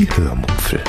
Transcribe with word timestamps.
Die 0.00 0.08
Hörmupfel. 0.16 0.82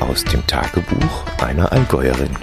Aus 0.00 0.24
dem 0.24 0.44
Tagebuch 0.48 1.24
einer 1.40 1.70
Allgäuerin. 1.70 2.36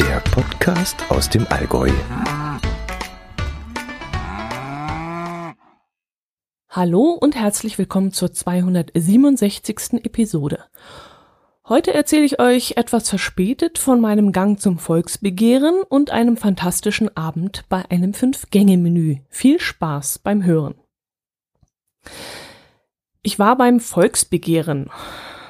Der 0.00 0.18
Podcast 0.32 0.96
aus 1.08 1.30
dem 1.30 1.46
Allgäu. 1.46 1.92
Hallo 6.68 7.16
und 7.20 7.36
herzlich 7.36 7.78
willkommen 7.78 8.10
zur 8.10 8.32
267. 8.32 10.04
Episode. 10.04 10.64
Heute 11.70 11.94
erzähle 11.94 12.24
ich 12.24 12.40
euch 12.40 12.72
etwas 12.78 13.08
verspätet 13.08 13.78
von 13.78 14.00
meinem 14.00 14.32
Gang 14.32 14.58
zum 14.60 14.76
Volksbegehren 14.76 15.82
und 15.88 16.10
einem 16.10 16.36
fantastischen 16.36 17.16
Abend 17.16 17.64
bei 17.68 17.88
einem 17.88 18.12
Fünf-Gänge-Menü. 18.12 19.18
Viel 19.28 19.60
Spaß 19.60 20.18
beim 20.18 20.44
Hören. 20.44 20.74
Ich 23.22 23.38
war 23.38 23.56
beim 23.56 23.78
Volksbegehren 23.78 24.90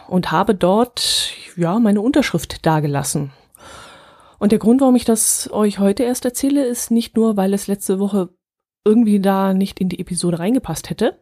und 0.08 0.30
habe 0.30 0.54
dort, 0.54 1.32
ja, 1.56 1.78
meine 1.78 2.02
Unterschrift 2.02 2.66
dagelassen. 2.66 3.32
Und 4.38 4.52
der 4.52 4.58
Grund, 4.58 4.82
warum 4.82 4.96
ich 4.96 5.06
das 5.06 5.48
euch 5.50 5.78
heute 5.78 6.02
erst 6.02 6.26
erzähle, 6.26 6.66
ist 6.66 6.90
nicht 6.90 7.16
nur, 7.16 7.38
weil 7.38 7.54
es 7.54 7.66
letzte 7.66 7.98
Woche 7.98 8.28
irgendwie 8.84 9.20
da 9.20 9.54
nicht 9.54 9.80
in 9.80 9.88
die 9.88 10.00
Episode 10.00 10.38
reingepasst 10.38 10.90
hätte, 10.90 11.18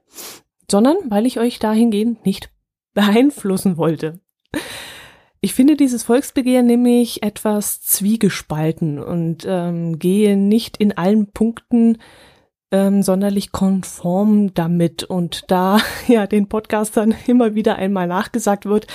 sondern 0.69 0.97
weil 1.05 1.25
ich 1.25 1.39
euch 1.39 1.61
dahingehend 1.61 2.27
nicht 2.27 2.51
beeinflussen 2.95 3.77
wollte. 3.77 4.19
Ich 5.41 5.55
finde 5.55 5.77
dieses 5.77 6.03
Volksbegehren 6.03 6.67
nämlich 6.67 7.23
etwas 7.23 7.81
zwiegespalten 7.81 8.99
und 8.99 9.45
ähm, 9.47 9.99
gehe 9.99 10.37
nicht 10.37 10.79
in 10.79 10.97
allen 10.97 11.31
Punkten 11.31 11.99
ähm, 12.71 13.03
sonderlich 13.03 13.53
konform 13.53 14.53
damit 14.55 15.05
und 15.05 15.45
da 15.49 15.79
ja 16.09 16.27
den 16.27 16.49
Podcastern 16.49 17.15
immer 17.27 17.55
wieder 17.55 17.77
einmal 17.77 18.07
nachgesagt 18.07 18.67
wird, 18.67 18.87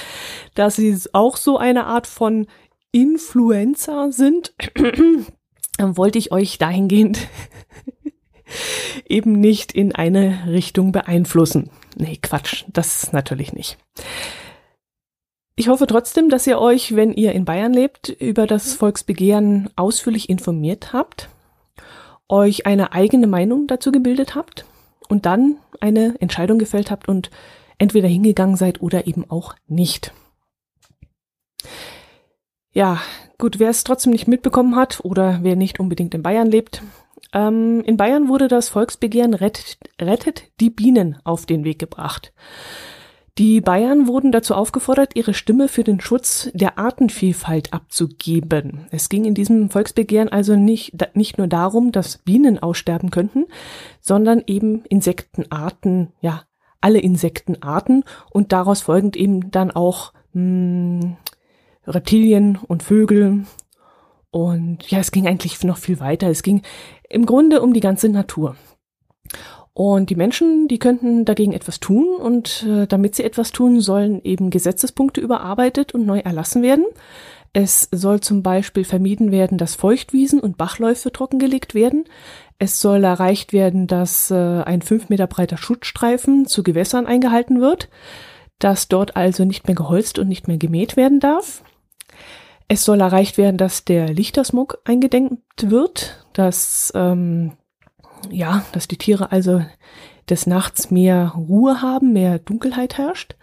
dass 0.53 0.75
sie 0.75 0.97
auch 1.13 1.38
so 1.38 1.58
eine 1.58 1.85
Art 1.85 2.08
von 2.08 2.47
Influencer 2.91 4.11
sind, 4.11 4.53
wollte 5.80 6.19
ich 6.19 6.31
euch 6.31 6.57
dahingehend 6.59 7.28
eben 9.07 9.39
nicht 9.39 9.72
in 9.72 9.95
eine 9.95 10.44
Richtung 10.47 10.91
beeinflussen. 10.91 11.72
Nee, 11.95 12.19
Quatsch, 12.22 12.66
das 12.67 13.11
natürlich 13.13 13.53
nicht. 13.53 13.78
Ich 15.56 15.68
hoffe 15.68 15.86
trotzdem, 15.86 16.30
dass 16.30 16.48
ihr 16.48 16.59
euch, 16.59 16.96
wenn 16.96 17.14
ihr 17.14 17.34
in 17.34 17.46
Bayern 17.46 17.73
lebt, 17.73 18.09
über 18.09 18.48
das 18.48 18.73
Volksbegehren 18.73 19.70
ausführlich 19.76 20.28
informiert 20.30 20.94
habt, 20.94 21.30
euch 22.28 22.66
eine 22.66 22.94
eigene 22.94 23.28
Meinung 23.28 23.68
dazu 23.68 23.92
gebildet 23.92 24.34
habt 24.34 24.66
und 25.09 25.28
dann 25.28 25.58
eine 25.80 26.16
Entscheidung 26.20 26.58
gefällt 26.58 26.90
habt 26.90 27.08
und 27.08 27.30
entweder 27.78 28.08
hingegangen 28.08 28.56
seid 28.56 28.81
oder 28.81 29.06
eben 29.06 29.30
auch 29.30 29.54
nicht. 29.68 30.12
Ja, 32.72 33.00
gut, 33.38 33.59
wer 33.59 33.70
es 33.70 33.84
trotzdem 33.84 34.12
nicht 34.12 34.28
mitbekommen 34.28 34.76
hat 34.76 35.02
oder 35.06 35.40
wer 35.44 35.56
nicht 35.56 35.80
unbedingt 35.80 36.16
in 36.16 36.24
Bayern 36.24 36.50
lebt, 36.50 36.81
ähm, 37.31 37.81
in 37.86 37.98
Bayern 37.98 38.28
wurde 38.28 38.48
das 38.48 38.70
Volksbegehren 38.70 39.36
rettet, 39.36 39.78
rettet 40.02 40.46
die 40.59 40.72
Bienen 40.72 41.20
auf 41.24 41.46
den 41.46 41.64
Weg 41.64 41.78
gebracht. 41.78 42.34
Die 43.39 43.62
Bayern 43.62 44.08
wurden 44.08 44.31
dazu 44.31 44.53
aufgefordert, 44.53 45.16
ihre 45.16 45.34
Stimme 45.34 45.67
für 45.67 45.84
den 45.84 46.00
Schutz 46.00 46.52
der 46.53 46.78
Artenvielfalt 46.78 47.73
abzugeben. 47.73 48.86
Es 48.92 49.09
ging 49.09 49.25
in 49.25 49.34
diesem 49.34 49.72
Volksbegehren 49.72 50.30
also 50.30 50.56
nicht, 50.56 50.94
nicht 51.16 51.40
nur 51.40 51.48
darum, 51.48 51.92
dass 51.92 52.20
Bienen 52.20 52.59
aussterben 52.59 53.09
könnten, 53.09 53.45
sondern 54.02 54.44
eben 54.45 54.85
Insektenarten, 54.85 56.13
ja, 56.22 56.44
alle 56.80 57.00
Insektenarten 57.00 58.03
und 58.30 58.52
daraus 58.52 58.81
folgend 58.81 59.16
eben 59.16 59.50
dann 59.50 59.72
auch 59.72 60.13
mh, 60.34 61.02
hm, 61.02 61.18
Reptilien 61.88 62.59
und 62.68 62.84
Vögel. 62.84 63.46
Und 64.30 64.91
ja, 64.91 65.00
es 65.00 65.12
ging 65.12 65.28
eigentlich 65.28 65.63
noch 65.63 65.78
viel 65.78 66.00
weiter. 66.00 66.28
Es 66.30 66.44
ging 66.44 66.62
im 67.09 67.25
Grunde 67.25 67.62
um 67.63 67.74
die 67.74 67.80
ganze 67.80 68.09
Natur. 68.09 68.56
Und 69.75 70.11
die 70.11 70.16
Menschen, 70.16 70.67
die 70.67 70.78
könnten 70.78 71.25
dagegen 71.25 71.53
etwas 71.53 71.79
tun 71.79 72.16
und 72.16 72.63
äh, 72.69 72.85
damit 72.85 73.16
sie 73.16 73.23
etwas 73.23 73.51
tun, 73.51 73.81
sollen 73.81 74.22
eben 74.23 74.51
Gesetzespunkte 74.51 75.19
überarbeitet 75.19 75.94
und 75.94 76.06
neu 76.06 76.19
erlassen 76.19 76.61
werden. 76.61 76.85
Es 77.53 77.88
soll 77.91 78.19
zum 78.19 78.44
Beispiel 78.44 78.83
vermieden 78.83 79.31
werden, 79.31 79.57
dass 79.57 79.75
Feuchtwiesen 79.75 80.39
und 80.39 80.57
Bachläufe 80.57 81.12
trockengelegt 81.12 81.73
werden. 81.73 82.06
Es 82.59 82.81
soll 82.81 83.03
erreicht 83.03 83.51
werden, 83.51 83.88
dass 83.88 84.29
äh, 84.29 84.35
ein 84.35 84.83
fünf 84.83 85.09
Meter 85.09 85.28
breiter 85.28 85.57
Schutzstreifen 85.57 86.45
zu 86.45 86.62
Gewässern 86.62 87.07
eingehalten 87.07 87.59
wird, 87.59 87.89
dass 88.59 88.88
dort 88.88 89.16
also 89.16 89.44
nicht 89.44 89.67
mehr 89.67 89.75
geholzt 89.75 90.19
und 90.19 90.28
nicht 90.28 90.47
mehr 90.47 90.57
gemäht 90.57 90.97
werden 90.97 91.19
darf. 91.19 91.63
Es 92.67 92.85
soll 92.85 93.01
erreicht 93.01 93.38
werden, 93.38 93.57
dass 93.57 93.85
der 93.85 94.07
Lichtersmog 94.07 94.79
eingedenkt 94.85 95.69
wird, 95.69 96.25
dass 96.33 96.91
ähm, 96.95 97.53
ja, 98.29 98.66
dass 98.72 98.88
die 98.88 98.97
Tiere 98.97 99.31
also 99.31 99.63
des 100.29 100.47
Nachts 100.47 100.91
mehr 100.91 101.34
Ruhe 101.35 101.81
haben, 101.81 102.13
mehr 102.13 102.39
Dunkelheit 102.39 102.97
herrscht, 102.97 103.35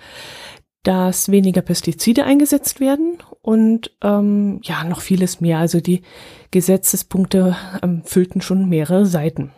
dass 0.82 1.30
weniger 1.30 1.60
Pestizide 1.62 2.24
eingesetzt 2.24 2.80
werden 2.80 3.18
und 3.42 3.90
ähm, 4.02 4.60
ja, 4.62 4.82
noch 4.84 5.00
vieles 5.00 5.40
mehr. 5.40 5.58
Also 5.58 5.80
die 5.80 6.02
Gesetzespunkte 6.50 7.56
ähm, 7.82 8.02
füllten 8.04 8.40
schon 8.40 8.68
mehrere 8.68 9.04
Seiten. 9.06 9.52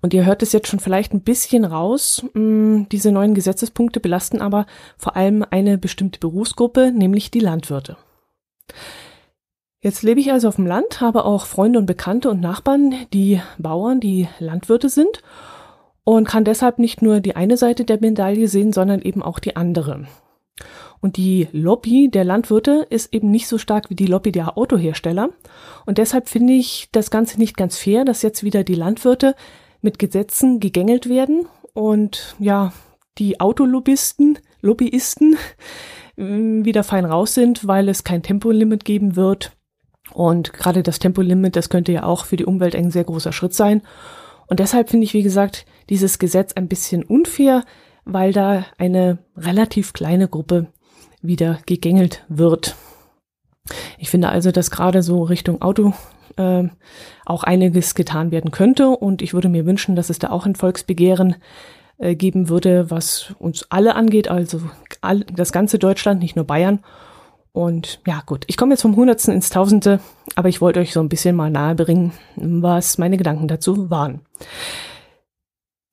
Und 0.00 0.14
ihr 0.14 0.24
hört 0.24 0.42
es 0.42 0.52
jetzt 0.52 0.68
schon 0.68 0.80
vielleicht 0.80 1.12
ein 1.12 1.22
bisschen 1.22 1.64
raus. 1.64 2.24
Mm, 2.34 2.84
diese 2.90 3.12
neuen 3.12 3.34
Gesetzespunkte 3.34 4.00
belasten 4.00 4.40
aber 4.40 4.66
vor 4.96 5.16
allem 5.16 5.44
eine 5.50 5.78
bestimmte 5.78 6.20
Berufsgruppe, 6.20 6.92
nämlich 6.92 7.30
die 7.30 7.40
Landwirte. 7.40 7.96
Jetzt 9.80 10.02
lebe 10.02 10.18
ich 10.18 10.32
also 10.32 10.48
auf 10.48 10.56
dem 10.56 10.66
Land, 10.66 11.00
habe 11.00 11.24
auch 11.24 11.46
Freunde 11.46 11.78
und 11.78 11.86
Bekannte 11.86 12.30
und 12.30 12.40
Nachbarn, 12.40 12.94
die 13.12 13.40
Bauern, 13.58 14.00
die 14.00 14.28
Landwirte 14.40 14.88
sind 14.88 15.22
und 16.02 16.26
kann 16.26 16.44
deshalb 16.44 16.80
nicht 16.80 17.00
nur 17.00 17.20
die 17.20 17.36
eine 17.36 17.56
Seite 17.56 17.84
der 17.84 18.00
Medaille 18.00 18.48
sehen, 18.48 18.72
sondern 18.72 19.00
eben 19.02 19.22
auch 19.22 19.38
die 19.38 19.54
andere. 19.54 20.08
Und 21.00 21.16
die 21.16 21.46
Lobby 21.52 22.10
der 22.10 22.24
Landwirte 22.24 22.88
ist 22.90 23.14
eben 23.14 23.30
nicht 23.30 23.46
so 23.46 23.56
stark 23.56 23.88
wie 23.88 23.94
die 23.94 24.06
Lobby 24.06 24.32
der 24.32 24.58
Autohersteller. 24.58 25.28
Und 25.86 25.98
deshalb 25.98 26.28
finde 26.28 26.54
ich 26.54 26.88
das 26.90 27.12
Ganze 27.12 27.38
nicht 27.38 27.56
ganz 27.56 27.78
fair, 27.78 28.04
dass 28.04 28.22
jetzt 28.22 28.42
wieder 28.42 28.64
die 28.64 28.74
Landwirte 28.74 29.36
mit 29.80 30.00
Gesetzen 30.00 30.58
gegängelt 30.58 31.08
werden 31.08 31.46
und 31.72 32.34
ja, 32.40 32.72
die 33.18 33.38
Autolobbyisten, 33.38 34.40
Lobbyisten 34.60 35.36
mm, 36.16 36.64
wieder 36.64 36.82
fein 36.82 37.04
raus 37.04 37.34
sind, 37.34 37.68
weil 37.68 37.88
es 37.88 38.02
kein 38.02 38.24
Tempolimit 38.24 38.84
geben 38.84 39.14
wird 39.14 39.52
und 40.18 40.52
gerade 40.52 40.82
das 40.82 40.98
Tempolimit, 40.98 41.54
das 41.54 41.68
könnte 41.68 41.92
ja 41.92 42.02
auch 42.02 42.24
für 42.24 42.36
die 42.36 42.44
Umwelt 42.44 42.74
ein 42.74 42.90
sehr 42.90 43.04
großer 43.04 43.30
Schritt 43.30 43.54
sein. 43.54 43.82
Und 44.48 44.58
deshalb 44.58 44.90
finde 44.90 45.04
ich, 45.04 45.14
wie 45.14 45.22
gesagt, 45.22 45.64
dieses 45.90 46.18
Gesetz 46.18 46.54
ein 46.54 46.66
bisschen 46.66 47.04
unfair, 47.04 47.62
weil 48.04 48.32
da 48.32 48.66
eine 48.78 49.18
relativ 49.36 49.92
kleine 49.92 50.26
Gruppe 50.26 50.66
wieder 51.22 51.60
gegängelt 51.66 52.24
wird. 52.28 52.74
Ich 53.96 54.10
finde 54.10 54.30
also, 54.30 54.50
dass 54.50 54.72
gerade 54.72 55.04
so 55.04 55.22
Richtung 55.22 55.62
Auto 55.62 55.92
äh, 56.36 56.64
auch 57.24 57.44
einiges 57.44 57.94
getan 57.94 58.32
werden 58.32 58.50
könnte 58.50 58.88
und 58.88 59.22
ich 59.22 59.34
würde 59.34 59.48
mir 59.48 59.66
wünschen, 59.66 59.94
dass 59.94 60.10
es 60.10 60.18
da 60.18 60.30
auch 60.30 60.46
ein 60.46 60.56
Volksbegehren 60.56 61.36
äh, 61.98 62.16
geben 62.16 62.48
würde, 62.48 62.90
was 62.90 63.36
uns 63.38 63.68
alle 63.70 63.94
angeht, 63.94 64.26
also 64.26 64.62
all, 65.00 65.20
das 65.20 65.52
ganze 65.52 65.78
Deutschland, 65.78 66.20
nicht 66.20 66.34
nur 66.34 66.44
Bayern 66.44 66.80
und 67.52 68.00
ja, 68.06 68.22
gut, 68.24 68.44
ich 68.46 68.56
komme 68.56 68.74
jetzt 68.74 68.82
vom 68.82 68.96
Hundertsten 68.96 69.34
ins 69.34 69.50
Tausende, 69.50 70.00
aber 70.36 70.48
ich 70.48 70.60
wollte 70.60 70.80
euch 70.80 70.92
so 70.92 71.00
ein 71.00 71.08
bisschen 71.08 71.36
mal 71.36 71.50
nahebringen, 71.50 72.12
was 72.36 72.98
meine 72.98 73.16
Gedanken 73.16 73.48
dazu 73.48 73.90
waren. 73.90 74.20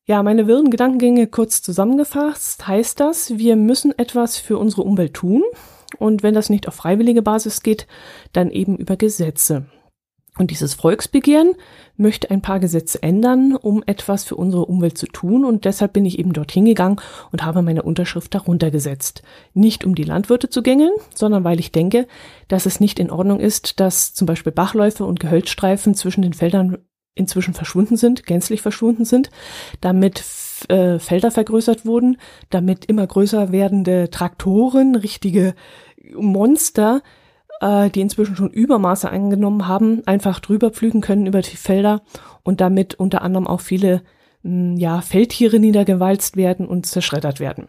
Ja, 0.08 0.22
meine 0.22 0.46
wirren 0.46 0.70
Gedankengänge 0.70 1.26
kurz 1.26 1.64
zusammengefasst 1.64 2.68
heißt 2.68 3.00
das, 3.00 3.38
wir 3.38 3.56
müssen 3.56 3.98
etwas 3.98 4.38
für 4.38 4.60
unsere 4.60 4.84
Umwelt 4.84 5.16
tun. 5.16 5.42
Und 5.98 6.22
wenn 6.22 6.34
das 6.34 6.50
nicht 6.50 6.68
auf 6.68 6.76
freiwillige 6.76 7.22
Basis 7.22 7.64
geht, 7.64 7.88
dann 8.34 8.52
eben 8.52 8.78
über 8.78 8.98
Gesetze. 8.98 9.66
Und 10.38 10.52
dieses 10.52 10.74
Volksbegehren 10.74 11.54
möchte 11.96 12.30
ein 12.30 12.42
paar 12.42 12.60
Gesetze 12.60 13.02
ändern, 13.02 13.56
um 13.56 13.84
etwas 13.86 14.26
für 14.26 14.36
unsere 14.36 14.66
Umwelt 14.66 14.98
zu 14.98 15.08
tun. 15.08 15.46
Und 15.46 15.64
deshalb 15.64 15.94
bin 15.94 16.06
ich 16.06 16.20
eben 16.20 16.34
dorthin 16.34 16.66
gegangen 16.66 16.98
und 17.32 17.46
habe 17.46 17.62
meine 17.62 17.84
Unterschrift 17.84 18.36
darunter 18.36 18.70
gesetzt. 18.70 19.24
Nicht 19.54 19.86
um 19.86 19.96
die 19.96 20.04
Landwirte 20.04 20.50
zu 20.50 20.62
gängeln, 20.62 20.92
sondern 21.14 21.46
weil 21.46 21.60
ich 21.60 21.72
denke, 21.72 22.08
dass 22.50 22.66
es 22.66 22.82
nicht 22.82 23.00
in 23.00 23.12
Ordnung 23.12 23.40
ist, 23.40 23.80
dass 23.80 24.14
zum 24.14 24.28
Beispiel 24.28 24.52
Bachläufe 24.52 25.06
und 25.06 25.22
Gehölzstreifen 25.22 25.96
zwischen 25.96 26.22
den 26.22 26.34
Feldern 26.34 26.80
inzwischen 27.16 27.54
verschwunden 27.54 27.96
sind, 27.96 28.26
gänzlich 28.26 28.62
verschwunden 28.62 29.06
sind, 29.06 29.30
damit 29.80 30.22
äh, 30.68 31.00
Felder 31.00 31.32
vergrößert 31.32 31.86
wurden, 31.86 32.18
damit 32.50 32.86
immer 32.86 33.08
größer 33.08 33.54
werdende 33.54 34.10
Traktoren, 34.10 34.96
richtige 34.96 35.56
Monster, 36.14 37.02
äh, 37.62 37.90
die 37.90 38.02
inzwischen 38.02 38.36
schon 38.36 38.50
Übermaße 38.50 39.10
eingenommen 39.10 39.68
haben, 39.68 40.06
einfach 40.06 40.40
drüber 40.40 40.72
pflügen 40.72 41.02
können 41.02 41.26
über 41.26 41.42
die 41.42 41.58
Felder 41.58 42.02
und 42.44 42.62
damit 42.62 42.96
unter 42.96 43.22
anderem 43.22 43.48
auch 43.48 43.62
viele 43.62 44.02
mh, 44.44 44.80
ja, 44.80 45.02
Feldtiere 45.02 45.60
niedergewalzt 45.60 46.38
werden 46.38 46.68
und 46.68 46.86
zerschreddert 46.86 47.40
werden. 47.40 47.68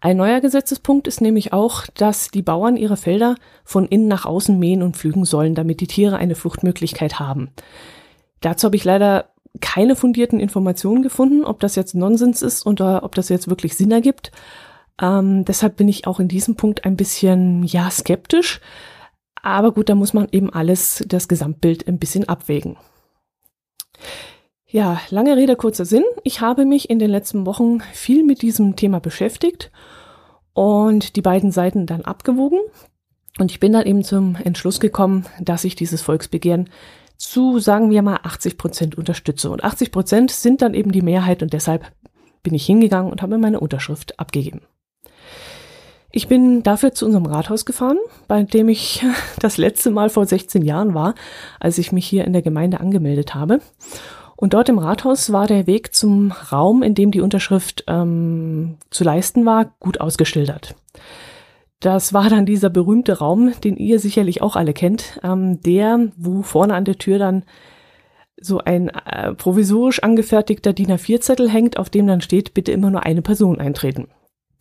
Ein 0.00 0.18
neuer 0.18 0.40
Gesetzespunkt 0.40 1.08
ist 1.08 1.20
nämlich 1.20 1.52
auch, 1.52 1.86
dass 1.94 2.30
die 2.30 2.42
Bauern 2.42 2.76
ihre 2.76 2.96
Felder 2.96 3.36
von 3.64 3.86
innen 3.86 4.08
nach 4.08 4.26
außen 4.26 4.58
mähen 4.58 4.82
und 4.82 4.96
pflügen 4.96 5.24
sollen, 5.24 5.54
damit 5.54 5.80
die 5.80 5.86
Tiere 5.86 6.16
eine 6.16 6.34
Fluchtmöglichkeit 6.34 7.18
haben. 7.18 7.50
Dazu 8.40 8.66
habe 8.66 8.76
ich 8.76 8.84
leider 8.84 9.30
keine 9.60 9.96
fundierten 9.96 10.40
Informationen 10.40 11.02
gefunden, 11.02 11.44
ob 11.44 11.60
das 11.60 11.76
jetzt 11.76 11.94
Nonsens 11.94 12.42
ist 12.42 12.66
oder 12.66 13.02
ob 13.02 13.14
das 13.14 13.30
jetzt 13.30 13.48
wirklich 13.48 13.76
Sinn 13.76 13.90
ergibt. 13.90 14.30
Ähm, 15.00 15.44
deshalb 15.44 15.76
bin 15.76 15.88
ich 15.88 16.06
auch 16.06 16.20
in 16.20 16.28
diesem 16.28 16.56
Punkt 16.56 16.84
ein 16.84 16.96
bisschen, 16.96 17.64
ja, 17.64 17.90
skeptisch. 17.90 18.60
Aber 19.42 19.72
gut, 19.72 19.88
da 19.88 19.94
muss 19.94 20.12
man 20.12 20.28
eben 20.32 20.50
alles, 20.50 21.04
das 21.06 21.28
Gesamtbild 21.28 21.86
ein 21.86 21.98
bisschen 21.98 22.28
abwägen. 22.28 22.76
Ja, 24.68 25.00
lange 25.10 25.36
Rede, 25.36 25.56
kurzer 25.56 25.84
Sinn. 25.84 26.04
Ich 26.24 26.40
habe 26.40 26.64
mich 26.64 26.90
in 26.90 26.98
den 26.98 27.10
letzten 27.10 27.46
Wochen 27.46 27.80
viel 27.92 28.24
mit 28.24 28.42
diesem 28.42 28.74
Thema 28.74 28.98
beschäftigt 28.98 29.70
und 30.52 31.16
die 31.16 31.22
beiden 31.22 31.52
Seiten 31.52 31.86
dann 31.86 32.02
abgewogen. 32.02 32.58
Und 33.38 33.50
ich 33.50 33.60
bin 33.60 33.72
dann 33.72 33.86
eben 33.86 34.02
zum 34.02 34.34
Entschluss 34.36 34.80
gekommen, 34.80 35.26
dass 35.40 35.64
ich 35.64 35.76
dieses 35.76 36.02
Volksbegehren 36.02 36.70
zu, 37.16 37.58
sagen 37.58 37.90
wir 37.90 38.02
mal, 38.02 38.20
80 38.22 38.58
Prozent 38.58 38.98
unterstütze. 38.98 39.50
Und 39.50 39.62
80 39.62 39.92
Prozent 39.92 40.30
sind 40.30 40.62
dann 40.62 40.74
eben 40.74 40.92
die 40.92 41.02
Mehrheit 41.02 41.42
und 41.42 41.52
deshalb 41.52 41.92
bin 42.42 42.54
ich 42.54 42.66
hingegangen 42.66 43.10
und 43.10 43.22
habe 43.22 43.38
meine 43.38 43.60
Unterschrift 43.60 44.18
abgegeben. 44.18 44.62
Ich 46.16 46.28
bin 46.28 46.62
dafür 46.62 46.92
zu 46.92 47.04
unserem 47.04 47.26
Rathaus 47.26 47.66
gefahren, 47.66 47.98
bei 48.26 48.42
dem 48.42 48.70
ich 48.70 49.04
das 49.38 49.58
letzte 49.58 49.90
Mal 49.90 50.08
vor 50.08 50.24
16 50.24 50.62
Jahren 50.62 50.94
war, 50.94 51.14
als 51.60 51.76
ich 51.76 51.92
mich 51.92 52.06
hier 52.06 52.24
in 52.24 52.32
der 52.32 52.40
Gemeinde 52.40 52.80
angemeldet 52.80 53.34
habe. 53.34 53.60
Und 54.34 54.54
dort 54.54 54.70
im 54.70 54.78
Rathaus 54.78 55.30
war 55.30 55.46
der 55.46 55.66
Weg 55.66 55.94
zum 55.94 56.32
Raum, 56.32 56.82
in 56.82 56.94
dem 56.94 57.10
die 57.10 57.20
Unterschrift 57.20 57.84
ähm, 57.86 58.78
zu 58.88 59.04
leisten 59.04 59.44
war, 59.44 59.74
gut 59.78 60.00
ausgeschildert. 60.00 60.74
Das 61.80 62.14
war 62.14 62.30
dann 62.30 62.46
dieser 62.46 62.70
berühmte 62.70 63.18
Raum, 63.18 63.52
den 63.62 63.76
ihr 63.76 64.00
sicherlich 64.00 64.40
auch 64.40 64.56
alle 64.56 64.72
kennt, 64.72 65.20
ähm, 65.22 65.60
der, 65.60 66.12
wo 66.16 66.40
vorne 66.40 66.72
an 66.72 66.86
der 66.86 66.96
Tür 66.96 67.18
dann 67.18 67.44
so 68.40 68.60
ein 68.60 68.88
äh, 68.88 69.34
provisorisch 69.34 70.02
angefertigter 70.02 70.72
DIN 70.72 70.92
A4-Zettel 70.92 71.50
hängt, 71.50 71.76
auf 71.76 71.90
dem 71.90 72.06
dann 72.06 72.22
steht, 72.22 72.54
bitte 72.54 72.72
immer 72.72 72.90
nur 72.90 73.02
eine 73.02 73.20
Person 73.20 73.60
eintreten. 73.60 74.08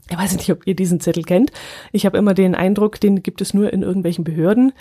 Ich 0.10 0.18
weiß 0.18 0.36
nicht, 0.36 0.52
ob 0.52 0.68
ihr 0.68 0.76
diesen 0.76 1.00
Zettel 1.00 1.24
kennt. 1.24 1.52
Ich 1.92 2.06
habe 2.06 2.18
immer 2.18 2.34
den 2.34 2.56
Eindruck, 2.56 3.00
den 3.00 3.24
gibt 3.24 3.42
es 3.42 3.54
nur 3.54 3.74
in 3.74 3.82
irgendwelchen 3.82 4.24
Behörden. 4.24 4.74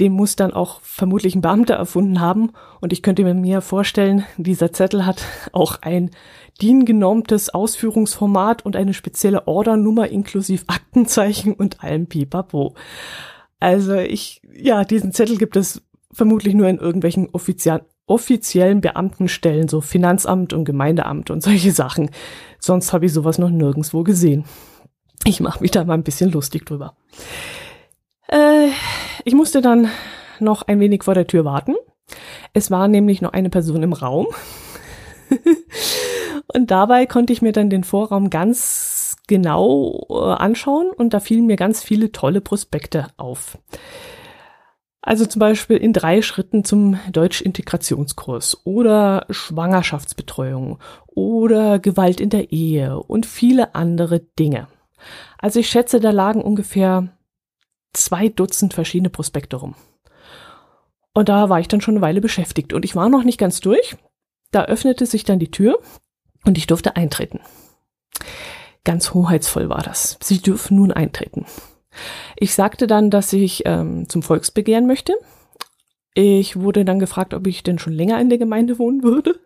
Den 0.00 0.12
muss 0.12 0.34
dann 0.36 0.52
auch 0.52 0.80
vermutlich 0.80 1.34
ein 1.34 1.42
Beamter 1.42 1.74
erfunden 1.74 2.20
haben. 2.20 2.50
Und 2.80 2.92
ich 2.92 3.02
könnte 3.02 3.22
mir 3.34 3.60
vorstellen, 3.60 4.24
dieser 4.36 4.72
Zettel 4.72 5.06
hat 5.06 5.24
auch 5.52 5.82
ein 5.82 6.10
DIN-genormtes 6.60 7.50
Ausführungsformat 7.50 8.64
und 8.64 8.76
eine 8.76 8.94
spezielle 8.94 9.46
Ordernummer 9.46 10.08
inklusive 10.08 10.64
Aktenzeichen 10.68 11.52
und 11.52 11.84
allem 11.84 12.06
Pipapo. 12.06 12.74
Also 13.60 13.94
ich, 13.94 14.42
ja, 14.52 14.84
diesen 14.84 15.12
Zettel 15.12 15.36
gibt 15.36 15.56
es 15.56 15.82
vermutlich 16.12 16.54
nur 16.54 16.68
in 16.68 16.78
irgendwelchen 16.78 17.28
offiziellen 17.32 17.82
offiziellen 18.06 18.80
Beamtenstellen, 18.80 19.68
so 19.68 19.80
Finanzamt 19.80 20.52
und 20.52 20.64
Gemeindeamt 20.64 21.30
und 21.30 21.42
solche 21.42 21.72
Sachen. 21.72 22.10
Sonst 22.58 22.92
habe 22.92 23.06
ich 23.06 23.12
sowas 23.12 23.38
noch 23.38 23.50
nirgendwo 23.50 24.02
gesehen. 24.02 24.44
Ich 25.24 25.40
mache 25.40 25.60
mich 25.60 25.70
da 25.70 25.84
mal 25.84 25.94
ein 25.94 26.02
bisschen 26.02 26.30
lustig 26.30 26.66
drüber. 26.66 26.96
Äh, 28.28 28.68
ich 29.24 29.34
musste 29.34 29.62
dann 29.62 29.88
noch 30.40 30.62
ein 30.62 30.80
wenig 30.80 31.04
vor 31.04 31.14
der 31.14 31.26
Tür 31.26 31.44
warten. 31.44 31.74
Es 32.52 32.70
war 32.70 32.88
nämlich 32.88 33.22
noch 33.22 33.32
eine 33.32 33.50
Person 33.50 33.82
im 33.82 33.92
Raum. 33.92 34.26
Und 36.52 36.70
dabei 36.70 37.06
konnte 37.06 37.32
ich 37.32 37.42
mir 37.42 37.52
dann 37.52 37.70
den 37.70 37.84
Vorraum 37.84 38.30
ganz 38.30 39.16
genau 39.26 40.06
äh, 40.10 40.14
anschauen 40.34 40.90
und 40.90 41.14
da 41.14 41.20
fielen 41.20 41.46
mir 41.46 41.56
ganz 41.56 41.82
viele 41.82 42.12
tolle 42.12 42.42
Prospekte 42.42 43.08
auf. 43.16 43.58
Also 45.06 45.26
zum 45.26 45.38
Beispiel 45.38 45.76
in 45.76 45.92
drei 45.92 46.22
Schritten 46.22 46.64
zum 46.64 46.98
Deutsch-Integrationskurs 47.12 48.62
oder 48.64 49.26
Schwangerschaftsbetreuung 49.28 50.78
oder 51.08 51.78
Gewalt 51.78 52.22
in 52.22 52.30
der 52.30 52.52
Ehe 52.52 52.98
und 52.98 53.26
viele 53.26 53.74
andere 53.74 54.20
Dinge. 54.20 54.66
Also 55.36 55.60
ich 55.60 55.68
schätze, 55.68 56.00
da 56.00 56.10
lagen 56.10 56.40
ungefähr 56.40 57.10
zwei 57.92 58.30
Dutzend 58.30 58.72
verschiedene 58.72 59.10
Prospekte 59.10 59.56
rum. 59.56 59.74
Und 61.12 61.28
da 61.28 61.50
war 61.50 61.60
ich 61.60 61.68
dann 61.68 61.82
schon 61.82 61.96
eine 61.96 62.02
Weile 62.02 62.22
beschäftigt 62.22 62.72
und 62.72 62.86
ich 62.86 62.96
war 62.96 63.10
noch 63.10 63.24
nicht 63.24 63.38
ganz 63.38 63.60
durch. 63.60 63.96
Da 64.52 64.64
öffnete 64.64 65.04
sich 65.04 65.24
dann 65.24 65.38
die 65.38 65.50
Tür 65.50 65.80
und 66.46 66.56
ich 66.56 66.66
durfte 66.66 66.96
eintreten. 66.96 67.40
Ganz 68.84 69.12
hoheitsvoll 69.12 69.68
war 69.68 69.82
das. 69.82 70.16
Sie 70.22 70.40
dürfen 70.40 70.78
nun 70.78 70.92
eintreten. 70.92 71.44
Ich 72.36 72.54
sagte 72.54 72.86
dann, 72.86 73.10
dass 73.10 73.32
ich 73.32 73.62
ähm, 73.66 74.08
zum 74.08 74.22
Volksbegehren 74.22 74.86
möchte. 74.86 75.14
Ich 76.14 76.60
wurde 76.60 76.84
dann 76.84 76.98
gefragt, 76.98 77.34
ob 77.34 77.46
ich 77.46 77.62
denn 77.62 77.78
schon 77.78 77.92
länger 77.92 78.20
in 78.20 78.28
der 78.28 78.38
Gemeinde 78.38 78.78
wohnen 78.78 79.02
würde. 79.02 79.40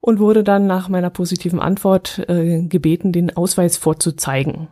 Und 0.00 0.18
wurde 0.18 0.42
dann 0.42 0.66
nach 0.66 0.88
meiner 0.88 1.10
positiven 1.10 1.60
Antwort 1.60 2.18
äh, 2.28 2.62
gebeten, 2.62 3.12
den 3.12 3.36
Ausweis 3.36 3.76
vorzuzeigen. 3.76 4.66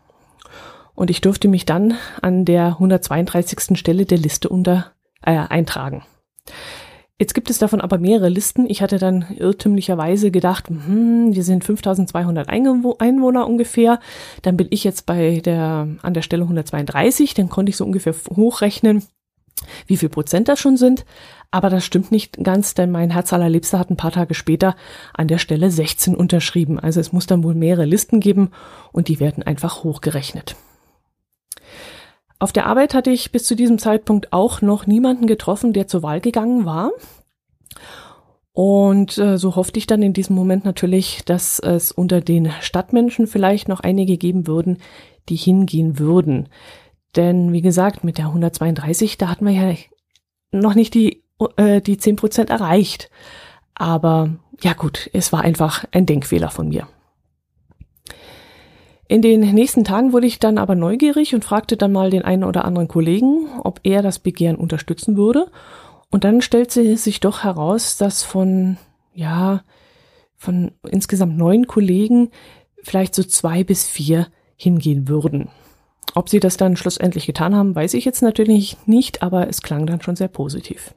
Und 0.97 1.09
ich 1.09 1.21
durfte 1.21 1.47
mich 1.47 1.65
dann 1.65 1.95
an 2.21 2.45
der 2.45 2.67
132. 2.67 3.79
Stelle 3.79 4.07
der 4.07 4.19
Liste 4.19 4.49
unter 4.49 4.93
äh, 5.23 5.37
eintragen. 5.37 6.03
Jetzt 7.21 7.35
gibt 7.35 7.51
es 7.51 7.59
davon 7.59 7.83
aber 7.83 7.99
mehrere 7.99 8.31
Listen. 8.31 8.65
Ich 8.67 8.81
hatte 8.81 8.97
dann 8.97 9.27
irrtümlicherweise 9.37 10.31
gedacht, 10.31 10.71
hm, 10.71 11.35
wir 11.35 11.45
sind 11.45 11.65
5200 11.65 12.49
Einwohner 12.49 13.47
ungefähr. 13.47 14.01
Dann 14.41 14.57
bin 14.57 14.69
ich 14.71 14.85
jetzt 14.85 15.05
bei 15.05 15.41
der, 15.41 15.87
an 16.01 16.15
der 16.15 16.23
Stelle 16.23 16.45
132. 16.45 17.35
Dann 17.35 17.51
konnte 17.51 17.69
ich 17.69 17.77
so 17.77 17.85
ungefähr 17.85 18.15
hochrechnen, 18.35 19.03
wie 19.87 19.99
viel 19.99 20.09
Prozent 20.09 20.49
das 20.49 20.61
schon 20.61 20.79
sind. 20.79 21.05
Aber 21.51 21.69
das 21.69 21.85
stimmt 21.85 22.11
nicht 22.11 22.43
ganz, 22.43 22.73
denn 22.73 22.91
mein 22.91 23.11
Herz 23.11 23.35
allerliebster 23.35 23.79
hat 23.79 23.91
ein 23.91 23.99
paar 23.99 24.13
Tage 24.13 24.33
später 24.33 24.75
an 25.13 25.29
der 25.29 25.37
Stelle 25.37 25.71
16 25.71 26.17
unterschrieben. 26.17 26.81
Also 26.81 27.01
es 27.01 27.13
muss 27.13 27.27
dann 27.27 27.45
wohl 27.45 27.55
mehrere 27.55 27.85
Listen 27.85 28.21
geben 28.21 28.51
und 28.93 29.09
die 29.09 29.21
werden 29.21 29.43
einfach 29.43 29.85
hochgerechnet. 29.85 30.57
Auf 32.41 32.53
der 32.53 32.67
Arbeit 32.67 32.95
hatte 32.95 33.11
ich 33.11 33.33
bis 33.33 33.45
zu 33.45 33.55
diesem 33.55 33.79
Zeitpunkt 33.79 34.33
auch 34.33 34.63
noch 34.63 34.87
niemanden 34.87 35.27
getroffen, 35.27 35.75
der 35.75 35.87
zur 35.87 36.03
Wahl 36.03 36.21
gegangen 36.23 36.65
war. 36.65 36.91
Und 38.53 39.19
äh, 39.19 39.37
so 39.37 39.57
hoffte 39.57 39.79
ich 39.79 39.87
dann 39.87 40.03
in 40.03 40.15
diesem 40.15 40.37
Moment 40.37 40.65
natürlich, 40.65 41.23
dass 41.27 41.59
es 41.59 41.93
unter 41.93 42.23
den 42.23 42.51
Stadtmenschen 42.61 43.27
vielleicht 43.27 43.69
noch 43.69 43.81
einige 43.81 44.17
geben 44.17 44.47
würden, 44.47 44.79
die 45.29 45.37
hingehen 45.37 45.99
würden. 45.99 46.49
Denn 47.15 47.53
wie 47.53 47.61
gesagt, 47.61 48.05
mit 48.05 48.17
der 48.17 48.29
132, 48.29 49.19
da 49.19 49.29
hatten 49.29 49.45
wir 49.45 49.53
ja 49.53 49.75
noch 50.51 50.75
nicht 50.75 50.95
die, 50.95 51.23
äh, 51.57 51.83
die 51.83 51.99
10 51.99 52.17
Prozent 52.17 52.49
erreicht. 52.49 53.11
Aber 53.75 54.31
ja 54.63 54.73
gut, 54.73 55.11
es 55.13 55.31
war 55.31 55.43
einfach 55.43 55.85
ein 55.93 56.07
Denkfehler 56.07 56.51
von 56.51 56.71
mir. 56.71 56.89
In 59.11 59.23
den 59.23 59.41
nächsten 59.41 59.83
Tagen 59.83 60.13
wurde 60.13 60.29
ich 60.29 60.39
dann 60.39 60.57
aber 60.57 60.77
neugierig 60.77 61.35
und 61.35 61.45
fragte 61.45 61.77
dann 61.77 61.91
mal 61.91 62.11
den 62.11 62.23
einen 62.23 62.45
oder 62.45 62.65
anderen 62.65 62.87
Kollegen, 62.87 63.49
ob 63.65 63.81
er 63.83 64.03
das 64.03 64.21
Begehren 64.21 64.55
unterstützen 64.55 65.17
würde. 65.17 65.51
Und 66.13 66.23
dann 66.23 66.43
stellte 66.43 66.97
sich 66.97 67.19
doch 67.19 67.43
heraus, 67.43 67.97
dass 67.97 68.23
von, 68.23 68.77
ja, 69.13 69.65
von 70.37 70.71
insgesamt 70.89 71.37
neun 71.37 71.67
Kollegen 71.67 72.31
vielleicht 72.85 73.17
so 73.17 73.25
zwei 73.25 73.65
bis 73.65 73.85
vier 73.85 74.29
hingehen 74.55 75.09
würden. 75.09 75.49
Ob 76.15 76.29
sie 76.29 76.39
das 76.39 76.57
dann 76.57 76.77
schlussendlich 76.77 77.27
getan 77.27 77.57
haben, 77.57 77.75
weiß 77.75 77.95
ich 77.95 78.05
jetzt 78.05 78.23
natürlich 78.23 78.77
nicht, 78.87 79.25
aber 79.25 79.49
es 79.49 79.61
klang 79.61 79.87
dann 79.87 80.01
schon 80.01 80.15
sehr 80.15 80.29
positiv. 80.29 80.95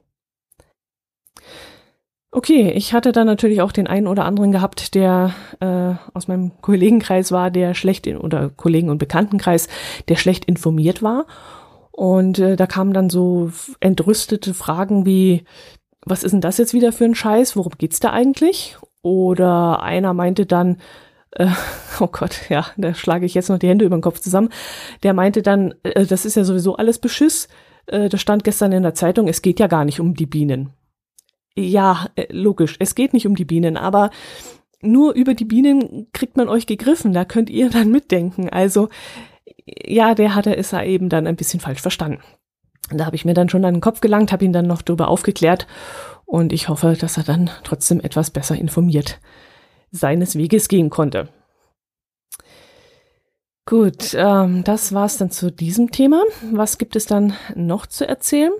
Okay, 2.36 2.72
ich 2.72 2.94
hatte 2.94 3.12
dann 3.12 3.28
natürlich 3.28 3.62
auch 3.62 3.72
den 3.72 3.86
einen 3.86 4.08
oder 4.08 4.25
anderen 4.25 4.52
gehabt, 4.52 4.96
der 4.96 5.36
äh, 5.60 5.94
aus 6.16 6.28
meinem 6.28 6.52
Kollegenkreis 6.62 7.32
war, 7.32 7.52
der 7.52 7.75
schlecht 7.75 8.08
in, 8.08 8.18
oder 8.18 8.50
Kollegen- 8.50 8.90
und 8.90 8.98
Bekanntenkreis, 8.98 9.68
der 10.08 10.16
schlecht 10.16 10.46
informiert 10.46 11.04
war. 11.04 11.28
Und 11.92 12.40
äh, 12.40 12.56
da 12.56 12.66
kamen 12.66 12.92
dann 12.92 13.12
so 13.12 13.52
entrüstete 13.82 14.56
Fragen 14.56 15.06
wie, 15.06 15.44
was 16.08 16.24
ist 16.24 16.32
denn 16.32 16.42
das 16.42 16.58
jetzt 16.58 16.74
wieder 16.74 16.92
für 16.92 17.06
ein 17.06 17.13
Scheiß? 17.13 17.56
Worum 17.56 17.74
geht's 17.78 18.00
da 18.00 18.10
eigentlich? 18.10 18.78
Oder 19.04 19.84
einer 19.84 20.13
meinte 20.16 20.48
dann, 20.48 20.78
äh, 21.34 21.46
oh 22.00 22.08
Gott, 22.08 22.50
ja, 22.50 22.66
da 22.78 22.96
schlage 22.96 23.28
ich 23.28 23.36
jetzt 23.36 23.50
noch 23.50 23.60
die 23.60 23.70
Hände 23.70 23.86
über 23.86 23.96
den 23.96 24.02
Kopf 24.02 24.20
zusammen. 24.20 24.50
Der 25.04 25.13
meinte 25.13 25.44
dann, 25.44 25.75
äh, 25.84 26.08
das 26.08 26.25
ist 26.25 26.36
ja 26.36 26.44
sowieso 26.44 26.78
alles 26.78 26.98
Beschiss. 26.98 27.48
Äh, 27.86 28.10
das 28.10 28.22
stand 28.22 28.44
gestern 28.44 28.72
in 28.72 28.82
der 28.82 28.96
Zeitung, 28.96 29.28
es 29.28 29.44
geht 29.44 29.60
ja 29.60 29.68
gar 29.68 29.86
nicht 29.86 30.00
um 30.00 30.16
die 30.16 30.25
Bienen. 30.25 30.72
Ja, 31.55 32.07
äh, 32.15 32.27
logisch. 32.31 32.75
Es 32.79 32.95
geht 32.95 33.13
nicht 33.13 33.27
um 33.27 33.36
die 33.36 33.45
Bienen, 33.45 33.77
aber 33.77 34.10
nur 34.81 35.13
über 35.13 35.33
die 35.33 35.45
Bienen 35.45 36.07
kriegt 36.13 36.38
man 36.38 36.50
euch 36.50 36.65
gegriffen. 36.65 37.13
Da 37.13 37.25
könnt 37.25 37.50
ihr 37.50 37.69
dann 37.72 37.91
mitdenken. 37.91 38.50
Also 38.50 38.89
ja, 39.65 40.15
der 40.15 40.36
hatte 40.36 40.55
es 40.55 40.74
eben 40.74 41.10
dann 41.10 41.27
ein 41.27 41.36
bisschen 41.36 41.60
falsch 41.60 41.81
verstanden. 41.81 42.22
Da 42.89 43.05
habe 43.05 43.15
ich 43.15 43.25
mir 43.25 43.33
dann 43.33 43.50
schon 43.50 43.63
an 43.65 43.75
den 43.75 43.81
Kopf 43.81 44.01
gelangt, 44.01 44.31
habe 44.31 44.43
ihn 44.43 44.53
dann 44.53 44.67
noch 44.67 44.81
darüber 44.81 45.07
aufgeklärt 45.07 45.67
und 46.25 46.51
ich 46.51 46.67
hoffe, 46.67 46.98
dass 47.00 47.17
er 47.17 47.24
dann 47.24 47.50
trotzdem 47.63 48.01
etwas 48.01 48.29
besser 48.29 48.55
informiert 48.55 49.19
seines 49.91 50.36
Weges 50.36 50.67
gehen 50.67 50.89
konnte. 50.89 51.29
Gut, 53.65 54.13
ähm, 54.15 54.63
das 54.65 54.93
war's 54.93 55.17
dann 55.17 55.31
zu 55.31 55.50
diesem 55.50 55.91
Thema. 55.91 56.24
Was 56.51 56.77
gibt 56.77 56.98
es 56.98 57.05
dann 57.05 57.33
noch 57.55 57.86
zu 57.86 58.05
erzählen? 58.05 58.51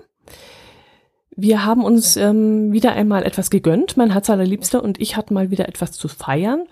Wir 1.36 1.64
haben 1.64 1.84
uns 1.84 2.16
ähm, 2.16 2.72
wieder 2.72 2.92
einmal 2.92 3.24
etwas 3.24 3.50
gegönnt. 3.50 3.96
Mein 3.96 4.12
Herz 4.12 4.30
allerliebster 4.30 4.82
und 4.82 5.00
ich 5.00 5.16
hatten 5.16 5.34
mal 5.34 5.50
wieder 5.50 5.68
etwas 5.68 5.92
zu 5.92 6.08
feiern. 6.08 6.64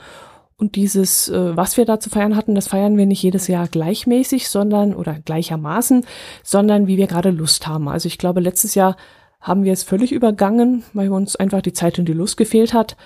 Und 0.57 0.77
dieses, 0.77 1.29
äh, 1.29 1.57
was 1.57 1.77
wir 1.77 1.85
da 1.85 1.99
zu 1.99 2.09
feiern 2.09 2.37
hatten, 2.37 2.55
das 2.55 2.69
feiern 2.69 2.97
wir 2.97 3.07
nicht 3.07 3.23
jedes 3.23 3.49
Jahr 3.49 3.67
gleichmäßig, 3.67 4.49
sondern 4.49 4.95
oder 4.95 5.19
gleichermaßen, 5.25 6.07
sondern 6.45 6.87
wie 6.87 6.97
wir 6.97 7.09
gerade 7.09 7.31
Lust 7.31 7.67
haben. 7.67 7.89
Also 7.89 8.07
ich 8.07 8.19
glaube, 8.19 8.41
letztes 8.41 8.77
Jahr 8.77 8.97
haben 9.41 9.65
wir 9.65 9.73
es 9.73 9.83
völlig 9.83 10.13
übergangen, 10.13 10.85
weil 10.93 11.11
uns 11.11 11.35
einfach 11.35 11.63
die 11.63 11.73
Zeit 11.73 11.99
und 11.99 12.05
die 12.07 12.13
Lust 12.13 12.37
gefehlt 12.37 12.75
hat. 12.75 12.97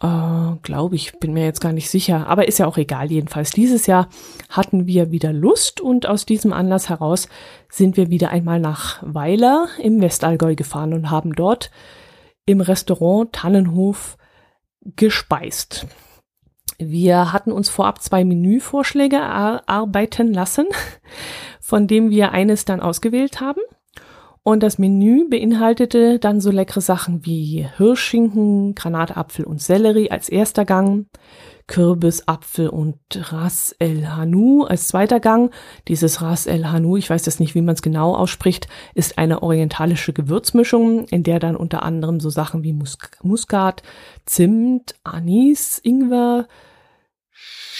Äh, 0.00 0.38
Glaube 0.62 0.96
ich, 0.96 1.18
bin 1.18 1.32
mir 1.32 1.44
jetzt 1.44 1.60
gar 1.60 1.72
nicht 1.72 1.90
sicher. 1.90 2.26
Aber 2.26 2.48
ist 2.48 2.58
ja 2.58 2.66
auch 2.66 2.76
egal. 2.76 3.10
Jedenfalls 3.10 3.50
dieses 3.50 3.86
Jahr 3.86 4.08
hatten 4.48 4.86
wir 4.86 5.10
wieder 5.10 5.32
Lust 5.32 5.80
und 5.80 6.06
aus 6.06 6.26
diesem 6.26 6.52
Anlass 6.52 6.88
heraus 6.88 7.28
sind 7.68 7.96
wir 7.96 8.10
wieder 8.10 8.30
einmal 8.30 8.60
nach 8.60 9.02
Weiler 9.02 9.68
im 9.80 10.00
Westallgäu 10.00 10.54
gefahren 10.54 10.94
und 10.94 11.10
haben 11.10 11.32
dort 11.34 11.70
im 12.46 12.60
Restaurant 12.60 13.32
Tannenhof 13.32 14.16
gespeist. 14.96 15.86
Wir 16.78 17.32
hatten 17.32 17.50
uns 17.50 17.68
vorab 17.68 18.00
zwei 18.02 18.24
Menüvorschläge 18.24 19.16
erarbeiten 19.16 20.32
lassen, 20.32 20.66
von 21.60 21.86
dem 21.86 22.10
wir 22.10 22.32
eines 22.32 22.64
dann 22.64 22.80
ausgewählt 22.80 23.40
haben. 23.40 23.60
Und 24.42 24.62
das 24.62 24.78
Menü 24.78 25.28
beinhaltete 25.28 26.18
dann 26.18 26.40
so 26.40 26.50
leckere 26.50 26.80
Sachen 26.80 27.26
wie 27.26 27.66
Hirschschinken, 27.76 28.74
Granatapfel 28.74 29.44
und 29.44 29.60
Sellerie 29.60 30.10
als 30.10 30.28
erster 30.28 30.64
Gang, 30.64 31.06
Kürbis, 31.66 32.26
Apfel 32.26 32.68
und 32.70 32.98
Ras 33.14 33.76
El 33.78 34.08
Hanu 34.08 34.64
als 34.64 34.88
zweiter 34.88 35.20
Gang. 35.20 35.52
Dieses 35.86 36.22
Ras 36.22 36.46
El 36.46 36.70
Hanu, 36.70 36.96
ich 36.96 37.10
weiß 37.10 37.26
jetzt 37.26 37.40
nicht, 37.40 37.54
wie 37.54 37.60
man 37.60 37.74
es 37.74 37.82
genau 37.82 38.14
ausspricht, 38.14 38.68
ist 38.94 39.18
eine 39.18 39.42
orientalische 39.42 40.12
Gewürzmischung, 40.14 41.04
in 41.08 41.22
der 41.22 41.38
dann 41.38 41.54
unter 41.54 41.82
anderem 41.82 42.18
so 42.20 42.30
Sachen 42.30 42.64
wie 42.64 42.72
Mus 42.72 42.96
Muskat, 43.22 43.82
Zimt, 44.24 44.94
Anis, 45.04 45.78
Ingwer, 45.82 46.48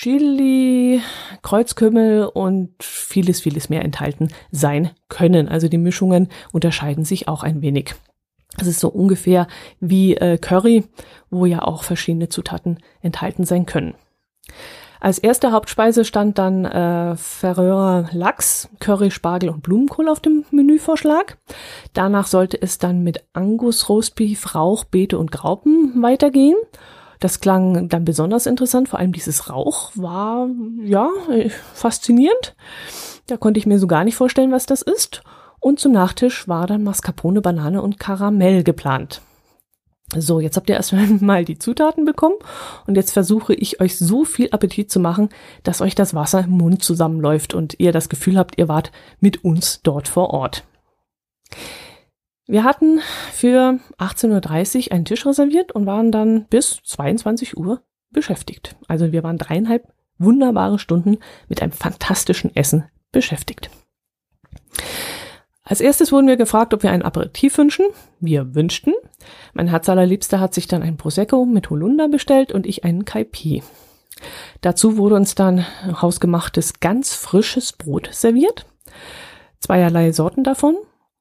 Chili, 0.01 1.03
Kreuzkümmel 1.43 2.27
und 2.27 2.71
vieles, 2.81 3.41
vieles 3.41 3.69
mehr 3.69 3.85
enthalten 3.85 4.29
sein 4.53 4.91
können. 5.09 5.49
Also 5.49 5.67
die 5.67 5.77
Mischungen 5.77 6.29
unterscheiden 6.53 7.05
sich 7.05 7.27
auch 7.27 7.43
ein 7.43 7.63
wenig. 7.63 7.97
Das 8.57 8.69
ist 8.69 8.79
so 8.79 8.91
ungefähr 8.91 9.49
wie 9.81 10.15
äh, 10.15 10.39
Curry, 10.39 10.85
wo 11.31 11.47
ja 11.47 11.63
auch 11.63 11.83
verschiedene 11.83 12.29
Zutaten 12.29 12.79
enthalten 13.01 13.45
sein 13.45 13.67
können. 13.67 13.95
Als 15.01 15.19
erste 15.19 15.51
Hauptspeise 15.51 16.05
stand 16.05 16.39
dann 16.39 16.65
äh, 16.65 17.17
Ferreur 17.17 18.09
Lachs, 18.13 18.69
Curry, 18.79 19.11
Spargel 19.11 19.49
und 19.49 19.65
Blumenkohl 19.65 20.09
auf 20.09 20.21
dem 20.21 20.45
Menüvorschlag. 20.53 21.39
Danach 21.93 22.29
sollte 22.29 22.63
es 22.63 22.79
dann 22.79 23.03
mit 23.03 23.25
Angus, 23.33 23.89
Roastbeef, 23.89 24.55
Rauch, 24.55 24.85
Beete 24.85 25.19
und 25.19 25.33
Graupen 25.33 26.01
weitergehen. 26.01 26.57
Das 27.21 27.41
klang 27.41 27.89
dann 27.89 28.05
besonders 28.05 28.47
interessant, 28.47 28.89
vor 28.89 28.99
allem 28.99 29.13
dieses 29.13 29.51
Rauch 29.51 29.91
war, 29.95 30.49
ja, 30.85 31.11
faszinierend. 31.75 32.55
Da 33.27 33.37
konnte 33.37 33.59
ich 33.59 33.67
mir 33.67 33.79
so 33.79 33.87
gar 33.87 34.05
nicht 34.05 34.17
vorstellen, 34.17 34.53
was 34.53 34.67
das 34.67 34.83
ist. 34.83 35.23
Und 35.61 35.81
zum 35.81 35.93
Nachtisch 35.93 36.47
war 36.47 36.67
dann 36.67 36.85
Mascarpone, 36.85 37.41
Banane 37.41 37.83
und 37.83 37.99
Karamell 37.99 38.63
geplant. 38.63 39.21
So, 40.17 40.41
jetzt 40.41 40.57
habt 40.57 40.71
ihr 40.71 40.77
erstmal 40.77 41.07
mal 41.21 41.45
die 41.45 41.59
Zutaten 41.59 42.05
bekommen 42.05 42.37
und 42.87 42.97
jetzt 42.97 43.13
versuche 43.13 43.55
ich 43.55 43.81
euch 43.81 43.99
so 43.99 44.25
viel 44.25 44.49
Appetit 44.53 44.91
zu 44.91 45.01
machen, 45.01 45.29
dass 45.65 45.83
euch 45.83 45.95
das 45.95 46.15
Wasser 46.15 46.45
im 46.45 46.51
Mund 46.51 46.83
zusammenläuft 46.83 47.53
und 47.53 47.79
ihr 47.79 47.93
das 47.93 48.09
Gefühl 48.09 48.39
habt, 48.39 48.59
ihr 48.59 48.69
wart 48.69 48.91
mit 49.21 49.45
uns 49.45 49.81
dort 49.83 50.09
vor 50.09 50.31
Ort. 50.31 50.65
Wir 52.51 52.65
hatten 52.65 53.01
für 53.31 53.79
18.30 53.99 54.87
Uhr 54.87 54.93
einen 54.93 55.05
Tisch 55.05 55.27
reserviert 55.27 55.73
und 55.73 55.85
waren 55.85 56.11
dann 56.11 56.47
bis 56.47 56.81
22 56.83 57.59
Uhr 57.59 57.83
beschäftigt. 58.09 58.75
Also 58.89 59.13
wir 59.13 59.23
waren 59.23 59.37
dreieinhalb 59.37 59.93
wunderbare 60.17 60.79
Stunden 60.79 61.19
mit 61.49 61.61
einem 61.61 61.73
fantastischen 61.73 62.57
Essen 62.57 62.87
beschäftigt. 63.13 63.69
Als 65.63 65.83
erstes 65.83 66.11
wurden 66.11 66.27
wir 66.27 66.39
gefragt, 66.39 66.73
ob 66.73 66.83
wir 66.83 66.91
ein 66.91 67.03
Aperitif 67.03 67.59
wünschen. 67.59 67.85
Wir 68.19 68.55
wünschten. 68.55 68.95
Mein 69.53 69.69
Herz 69.69 69.87
allerliebster 69.91 70.41
hat 70.41 70.55
sich 70.55 70.67
dann 70.67 70.83
ein 70.83 70.97
Prosecco 70.97 71.45
mit 71.45 71.69
Holunder 71.69 72.09
bestellt 72.09 72.53
und 72.53 72.65
ich 72.65 72.83
einen 72.83 73.05
Kaipi. 73.05 73.63
Dazu 74.63 74.97
wurde 74.97 75.17
uns 75.17 75.35
dann 75.35 75.67
hausgemachtes, 76.01 76.81
ganz 76.81 77.13
frisches 77.13 77.75
Brot 77.75 78.09
serviert. 78.11 78.65
Zweierlei 79.61 80.13
Sorten 80.13 80.45
davon 80.45 80.79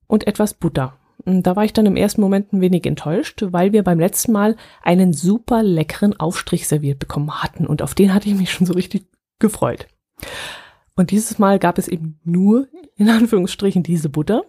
und 0.07 0.25
etwas 0.25 0.53
Butter. 0.53 0.98
Da 1.25 1.55
war 1.55 1.65
ich 1.65 1.74
dann 1.74 1.86
im 1.86 1.95
ersten 1.95 2.21
Moment 2.21 2.53
ein 2.53 2.62
wenig 2.62 2.86
enttäuscht, 2.86 3.43
weil 3.50 3.74
wir 3.74 3.83
beim 3.83 4.00
letzten 4.00 4.31
Mal 4.31 4.55
einen 4.81 5.13
super 5.13 5.63
leckeren 5.63 6.19
Aufstrich 6.19 6.67
serviert 6.67 7.00
bekommen 7.00 7.43
hatten 7.43 7.65
und 7.67 7.81
auf 7.81 7.95
den 7.95 8.13
hatte 8.13 8.29
ich 8.29 8.36
mich 8.36 8.51
schon 8.51 8.67
so 8.67 8.74
richtig 8.74 9.07
gefreut. 9.39 9.88
Und 10.95 11.12
dieses 11.12 11.38
Mal 11.38 11.59
gab 11.59 11.77
es 11.77 11.88
eben 11.88 12.19
nur, 12.24 12.67
in 12.95 13.09
Anführungsstrichen, 13.09 13.83
diese 13.83 14.09
Butter. 14.09 14.43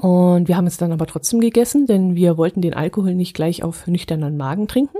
Und 0.00 0.46
wir 0.46 0.56
haben 0.56 0.66
es 0.66 0.76
dann 0.76 0.92
aber 0.92 1.06
trotzdem 1.06 1.40
gegessen, 1.40 1.86
denn 1.86 2.14
wir 2.14 2.36
wollten 2.36 2.60
den 2.60 2.74
Alkohol 2.74 3.14
nicht 3.14 3.34
gleich 3.34 3.62
auf 3.62 3.86
nüchternen 3.86 4.36
Magen 4.36 4.68
trinken. 4.68 4.98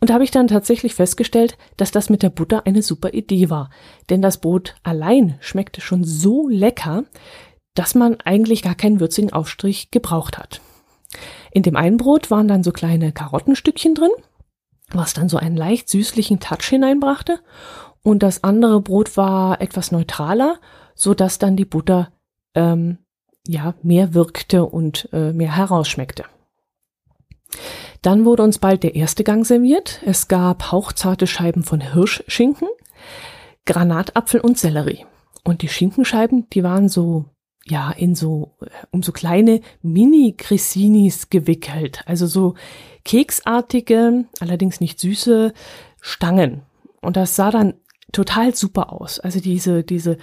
Und 0.00 0.10
da 0.10 0.14
habe 0.14 0.24
ich 0.24 0.30
dann 0.30 0.48
tatsächlich 0.48 0.94
festgestellt, 0.94 1.58
dass 1.76 1.92
das 1.92 2.10
mit 2.10 2.22
der 2.22 2.30
Butter 2.30 2.66
eine 2.66 2.82
super 2.82 3.12
Idee 3.12 3.50
war. 3.50 3.70
Denn 4.10 4.22
das 4.22 4.38
Brot 4.38 4.74
allein 4.82 5.36
schmeckte 5.40 5.80
schon 5.80 6.04
so 6.04 6.48
lecker, 6.48 7.04
dass 7.74 7.94
man 7.94 8.18
eigentlich 8.24 8.62
gar 8.62 8.74
keinen 8.74 9.00
würzigen 9.00 9.32
Aufstrich 9.32 9.90
gebraucht 9.90 10.38
hat. 10.38 10.60
In 11.50 11.62
dem 11.62 11.76
einen 11.76 11.96
Brot 11.96 12.30
waren 12.30 12.48
dann 12.48 12.62
so 12.62 12.72
kleine 12.72 13.12
Karottenstückchen 13.12 13.94
drin, 13.94 14.10
was 14.90 15.14
dann 15.14 15.28
so 15.28 15.36
einen 15.36 15.56
leicht 15.56 15.88
süßlichen 15.88 16.40
Touch 16.40 16.64
hineinbrachte. 16.64 17.40
Und 18.02 18.22
das 18.22 18.42
andere 18.42 18.80
Brot 18.80 19.16
war 19.16 19.60
etwas 19.60 19.92
neutraler, 19.92 20.58
so 20.94 21.14
dass 21.14 21.38
dann 21.38 21.56
die 21.56 21.64
Butter 21.64 22.12
ähm, 22.54 22.98
ja 23.46 23.74
mehr 23.82 24.14
wirkte 24.14 24.64
und 24.64 25.08
äh, 25.12 25.32
mehr 25.32 25.56
herausschmeckte. 25.56 26.24
Dann 28.00 28.24
wurde 28.24 28.42
uns 28.42 28.58
bald 28.58 28.82
der 28.82 28.96
erste 28.96 29.24
Gang 29.24 29.46
serviert. 29.46 30.00
Es 30.04 30.26
gab 30.26 30.72
hauchzarte 30.72 31.26
Scheiben 31.26 31.62
von 31.62 31.80
Hirschschinken, 31.80 32.68
Granatapfel 33.64 34.40
und 34.40 34.58
Sellerie. 34.58 35.06
Und 35.44 35.62
die 35.62 35.68
Schinkenscheiben, 35.68 36.48
die 36.50 36.64
waren 36.64 36.88
so 36.88 37.26
ja, 37.64 37.90
in 37.90 38.14
so, 38.14 38.52
um 38.90 39.02
so 39.02 39.12
kleine 39.12 39.60
Mini-Cressinis 39.82 41.30
gewickelt. 41.30 42.02
Also 42.06 42.26
so 42.26 42.54
keksartige, 43.04 44.24
allerdings 44.40 44.80
nicht 44.80 44.98
süße 44.98 45.52
Stangen. 46.00 46.62
Und 47.00 47.16
das 47.16 47.36
sah 47.36 47.50
dann 47.50 47.74
total 48.12 48.54
super 48.54 48.92
aus. 48.92 49.20
Also 49.20 49.40
diese, 49.40 49.84
diese 49.84 50.18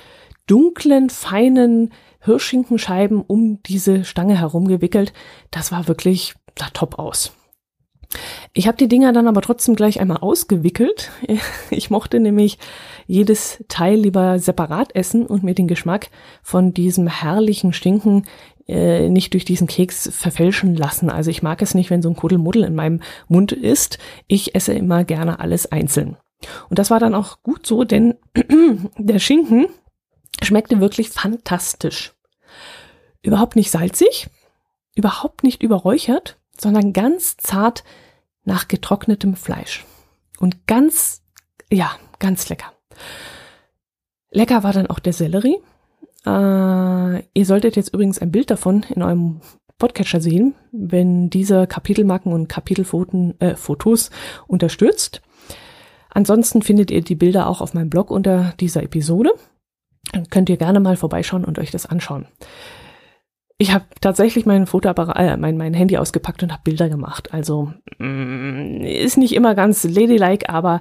dunklen, 0.47 1.09
feinen 1.09 1.91
Hirschschinkenscheiben 2.21 3.21
um 3.21 3.61
diese 3.63 4.03
Stange 4.03 4.37
herum 4.37 4.67
gewickelt, 4.67 5.13
das 5.51 5.71
war 5.71 5.87
wirklich, 5.87 6.35
sah 6.57 6.69
top 6.71 6.99
aus. 6.99 7.31
Ich 8.53 8.67
habe 8.67 8.77
die 8.77 8.87
Dinger 8.87 9.13
dann 9.13 9.27
aber 9.27 9.41
trotzdem 9.41 9.75
gleich 9.75 9.99
einmal 9.99 10.17
ausgewickelt. 10.17 11.11
Ich 11.69 11.89
mochte 11.89 12.19
nämlich 12.19 12.57
jedes 13.05 13.63
Teil 13.67 13.99
lieber 13.99 14.39
separat 14.39 14.95
essen 14.95 15.25
und 15.25 15.43
mir 15.43 15.53
den 15.53 15.67
Geschmack 15.67 16.09
von 16.41 16.73
diesem 16.73 17.07
herrlichen 17.07 17.73
Stinken 17.73 18.25
äh, 18.67 19.09
nicht 19.09 19.33
durch 19.33 19.45
diesen 19.45 19.67
Keks 19.67 20.09
verfälschen 20.11 20.75
lassen. 20.75 21.09
Also 21.09 21.29
ich 21.29 21.43
mag 21.43 21.61
es 21.61 21.75
nicht, 21.75 21.89
wenn 21.89 22.01
so 22.01 22.09
ein 22.09 22.15
Kuddelmuddel 22.15 22.63
in 22.63 22.75
meinem 22.75 23.01
Mund 23.27 23.51
ist. 23.51 23.99
Ich 24.27 24.55
esse 24.55 24.73
immer 24.73 25.03
gerne 25.03 25.39
alles 25.39 25.71
einzeln. 25.71 26.17
Und 26.69 26.79
das 26.79 26.89
war 26.89 26.99
dann 26.99 27.15
auch 27.15 27.43
gut 27.43 27.65
so, 27.65 27.83
denn 27.83 28.15
der 28.97 29.19
Schinken 29.19 29.67
schmeckte 30.41 30.79
wirklich 30.79 31.09
fantastisch. 31.09 32.13
Überhaupt 33.21 33.55
nicht 33.55 33.71
salzig, 33.71 34.27
überhaupt 34.95 35.43
nicht 35.43 35.61
überräuchert, 35.61 36.38
sondern 36.59 36.93
ganz 36.93 37.37
zart 37.37 37.83
nach 38.43 38.67
getrocknetem 38.67 39.35
Fleisch. 39.35 39.85
Und 40.39 40.67
ganz, 40.67 41.21
ja, 41.71 41.91
ganz 42.19 42.49
lecker. 42.49 42.73
Lecker 44.31 44.63
war 44.63 44.73
dann 44.73 44.87
auch 44.87 44.99
der 44.99 45.13
Sellerie. 45.13 45.57
Äh, 46.25 47.23
ihr 47.33 47.45
solltet 47.45 47.75
jetzt 47.75 47.93
übrigens 47.93 48.19
ein 48.19 48.31
Bild 48.31 48.49
davon 48.51 48.83
in 48.83 49.03
eurem 49.03 49.41
Podcatcher 49.77 50.19
sehen, 50.19 50.55
wenn 50.71 51.29
diese 51.29 51.65
Kapitelmarken 51.65 52.33
und 52.33 52.49
Kapitelfotos 52.49 53.35
äh, 53.39 53.55
Fotos 53.55 54.11
unterstützt. 54.47 55.21
Ansonsten 56.09 56.61
findet 56.61 56.91
ihr 56.91 57.01
die 57.01 57.15
Bilder 57.15 57.47
auch 57.47 57.61
auf 57.61 57.73
meinem 57.73 57.89
Blog 57.89 58.11
unter 58.11 58.53
dieser 58.59 58.83
Episode. 58.83 59.31
Dann 60.11 60.27
könnt 60.27 60.49
ihr 60.49 60.57
gerne 60.57 60.79
mal 60.79 60.97
vorbeischauen 60.97 61.45
und 61.45 61.59
euch 61.59 61.71
das 61.71 61.85
anschauen. 61.85 62.27
Ich 63.61 63.73
habe 63.73 63.83
tatsächlich 63.99 64.45
mein 64.45 64.67
Fotoapparat, 64.67 65.17
äh, 65.17 65.35
mein, 65.35 65.57
mein 65.57 65.73
Handy 65.73 65.97
ausgepackt 65.97 66.41
und 66.41 66.53
habe 66.53 66.61
Bilder 66.63 66.87
gemacht. 66.87 67.33
Also 67.33 67.73
mm, 67.97 68.85
ist 68.85 69.17
nicht 69.17 69.35
immer 69.35 69.53
ganz 69.53 69.83
ladylike, 69.83 70.47
aber 70.47 70.79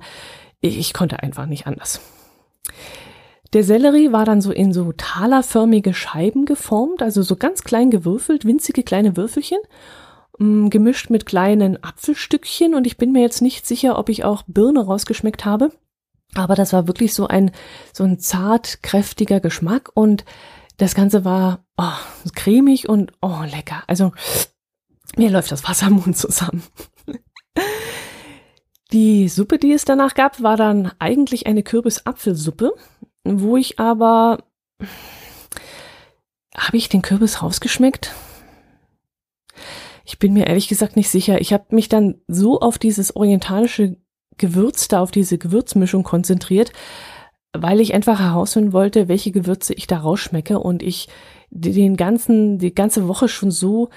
ich, 0.61 0.79
ich 0.79 0.95
konnte 0.95 1.21
einfach 1.21 1.47
nicht 1.47 1.67
anders. 1.67 2.01
Der 3.53 3.65
Sellerie 3.65 4.13
war 4.13 4.25
dann 4.25 4.41
so 4.41 4.53
in 4.53 4.73
so 4.73 4.93
talerförmige 4.93 5.93
Scheiben 5.93 6.45
geformt, 6.45 7.03
also 7.03 7.23
so 7.23 7.35
ganz 7.35 7.65
klein 7.65 7.91
gewürfelt, 7.91 8.45
winzige 8.45 8.85
kleine 8.85 9.17
Würfelchen, 9.17 9.59
mm, 10.39 10.69
gemischt 10.69 11.11
mit 11.11 11.27
kleinen 11.27 11.83
Apfelstückchen 11.83 12.77
und 12.77 12.87
ich 12.87 12.97
bin 12.97 13.11
mir 13.11 13.23
jetzt 13.23 13.43
nicht 13.43 13.67
sicher, 13.67 13.99
ob 13.99 14.09
ich 14.09 14.25
auch 14.25 14.45
Birne 14.47 14.87
rausgeschmeckt 14.87 15.45
habe. 15.45 15.73
Aber 16.37 16.55
das 16.55 16.73
war 16.73 16.87
wirklich 16.87 17.13
so 17.13 17.27
ein, 17.27 17.51
so 17.93 18.05
ein 18.05 18.21
zart, 18.21 18.85
kräftiger 18.85 19.41
Geschmack 19.41 19.91
und 19.95 20.25
das 20.77 20.95
Ganze 20.95 21.25
war 21.25 21.65
oh, 21.79 22.31
cremig 22.35 22.89
und 22.89 23.13
oh, 23.23 23.43
lecker. 23.51 23.83
Also 23.87 24.13
mir 25.17 25.31
läuft 25.31 25.51
das 25.51 25.67
Wasser 25.67 25.87
im 25.87 25.95
Mund 25.95 26.17
zusammen. 26.17 26.63
Die 28.93 29.29
Suppe, 29.29 29.59
die 29.59 29.73
es 29.73 29.85
danach 29.85 30.15
gab, 30.15 30.43
war 30.43 30.57
dann 30.57 30.93
eigentlich 30.99 31.47
eine 31.47 31.63
Kürbis-Apfelsuppe, 31.63 32.73
wo 33.25 33.57
ich 33.57 33.79
aber 33.79 34.39
habe 36.57 36.77
ich 36.77 36.89
den 36.89 37.03
Kürbis 37.03 37.43
rausgeschmeckt? 37.43 38.15
Ich 40.05 40.19
bin 40.19 40.33
mir 40.33 40.47
ehrlich 40.47 40.69
gesagt 40.69 40.97
nicht 40.97 41.11
sicher. 41.11 41.41
Ich 41.41 41.53
habe 41.53 41.67
mich 41.75 41.89
dann 41.89 42.23
so 42.29 42.61
auf 42.61 42.79
dieses 42.79 43.15
orientalische 43.15 43.99
Gewürz 44.39 44.89
da, 44.89 45.01
auf 45.01 45.11
diese 45.11 45.37
Gewürzmischung 45.37 46.03
konzentriert, 46.03 46.73
weil 47.53 47.81
ich 47.81 47.93
einfach 47.93 48.21
herausfinden 48.21 48.73
wollte, 48.73 49.09
welche 49.09 49.33
Gewürze 49.33 49.75
ich 49.75 49.87
da 49.87 49.99
rausschmecke 49.99 50.59
und 50.59 50.83
ich 50.83 51.09
den 51.50 51.97
ganzen, 51.97 52.59
die 52.59 52.75
ganze 52.75 53.09
Woche 53.09 53.28
schon 53.28 53.50
so 53.50 53.90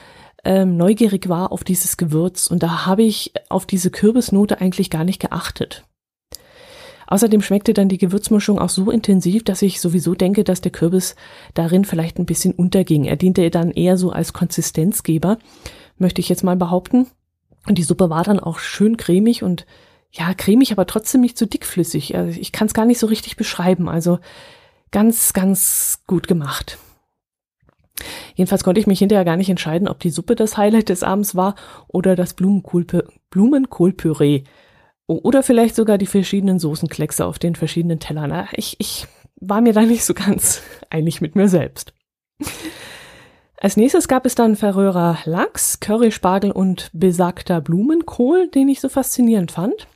ähm, 0.43 0.77
neugierig 0.77 1.29
war 1.29 1.51
auf 1.51 1.63
dieses 1.63 1.97
Gewürz 1.97 2.47
und 2.47 2.63
da 2.63 2.85
habe 2.85 3.03
ich 3.03 3.33
auf 3.49 3.65
diese 3.65 3.91
Kürbisnote 3.91 4.59
eigentlich 4.59 4.89
gar 4.89 5.03
nicht 5.03 5.21
geachtet. 5.21 5.85
Außerdem 7.11 7.41
schmeckte 7.41 7.73
dann 7.73 7.89
die 7.89 7.97
Gewürzmischung 7.97 8.57
auch 8.57 8.69
so 8.69 8.89
intensiv, 8.89 9.43
dass 9.43 9.61
ich 9.61 9.81
sowieso 9.81 10.15
denke, 10.15 10.45
dass 10.45 10.61
der 10.61 10.71
Kürbis 10.71 11.17
darin 11.53 11.83
vielleicht 11.83 12.17
ein 12.17 12.25
bisschen 12.25 12.53
unterging. 12.53 13.03
Er 13.03 13.17
diente 13.17 13.49
dann 13.49 13.71
eher 13.71 13.97
so 13.97 14.11
als 14.11 14.31
Konsistenzgeber, 14.31 15.37
möchte 15.97 16.21
ich 16.21 16.29
jetzt 16.29 16.45
mal 16.45 16.55
behaupten. 16.55 17.07
Und 17.67 17.77
die 17.77 17.83
Suppe 17.83 18.09
war 18.09 18.23
dann 18.23 18.39
auch 18.39 18.59
schön 18.59 18.95
cremig 18.95 19.43
und 19.43 19.65
ja, 20.13 20.33
cremig, 20.33 20.71
aber 20.71 20.85
trotzdem 20.85 21.19
nicht 21.19 21.37
zu 21.37 21.43
so 21.43 21.49
dickflüssig. 21.49 22.15
Also 22.15 22.39
ich 22.39 22.53
kann 22.53 22.67
es 22.67 22.73
gar 22.73 22.85
nicht 22.85 22.99
so 22.99 23.07
richtig 23.07 23.35
beschreiben. 23.35 23.89
Also 23.89 24.19
ganz, 24.91 25.33
ganz 25.33 26.03
gut 26.07 26.29
gemacht. 26.29 26.77
Jedenfalls 28.35 28.63
konnte 28.63 28.79
ich 28.79 28.87
mich 28.87 28.99
hinterher 28.99 29.25
gar 29.25 29.37
nicht 29.37 29.49
entscheiden, 29.49 29.87
ob 29.87 29.99
die 29.99 30.09
Suppe 30.09 30.35
das 30.35 30.57
Highlight 30.57 30.89
des 30.89 31.03
Abends 31.03 31.35
war 31.35 31.55
oder 31.87 32.15
das 32.15 32.33
Blumenkohlpüree. 32.33 34.43
Oder 35.07 35.43
vielleicht 35.43 35.75
sogar 35.75 35.97
die 35.97 36.05
verschiedenen 36.05 36.59
Soßenkleckse 36.59 37.25
auf 37.25 37.37
den 37.37 37.55
verschiedenen 37.55 37.99
Tellern. 37.99 38.47
Ich, 38.53 38.77
ich 38.79 39.07
war 39.41 39.61
mir 39.61 39.73
da 39.73 39.81
nicht 39.81 40.05
so 40.05 40.13
ganz 40.13 40.61
einig 40.89 41.21
mit 41.21 41.35
mir 41.35 41.49
selbst. 41.49 41.93
Als 43.57 43.77
nächstes 43.77 44.07
gab 44.07 44.25
es 44.25 44.35
dann 44.35 44.55
Verröhrer 44.55 45.19
Lachs, 45.25 45.79
Curryspargel 45.79 46.51
und 46.51 46.89
besagter 46.93 47.61
Blumenkohl, 47.61 48.47
den 48.47 48.69
ich 48.69 48.81
so 48.81 48.89
faszinierend 48.89 49.51
fand. 49.51 49.87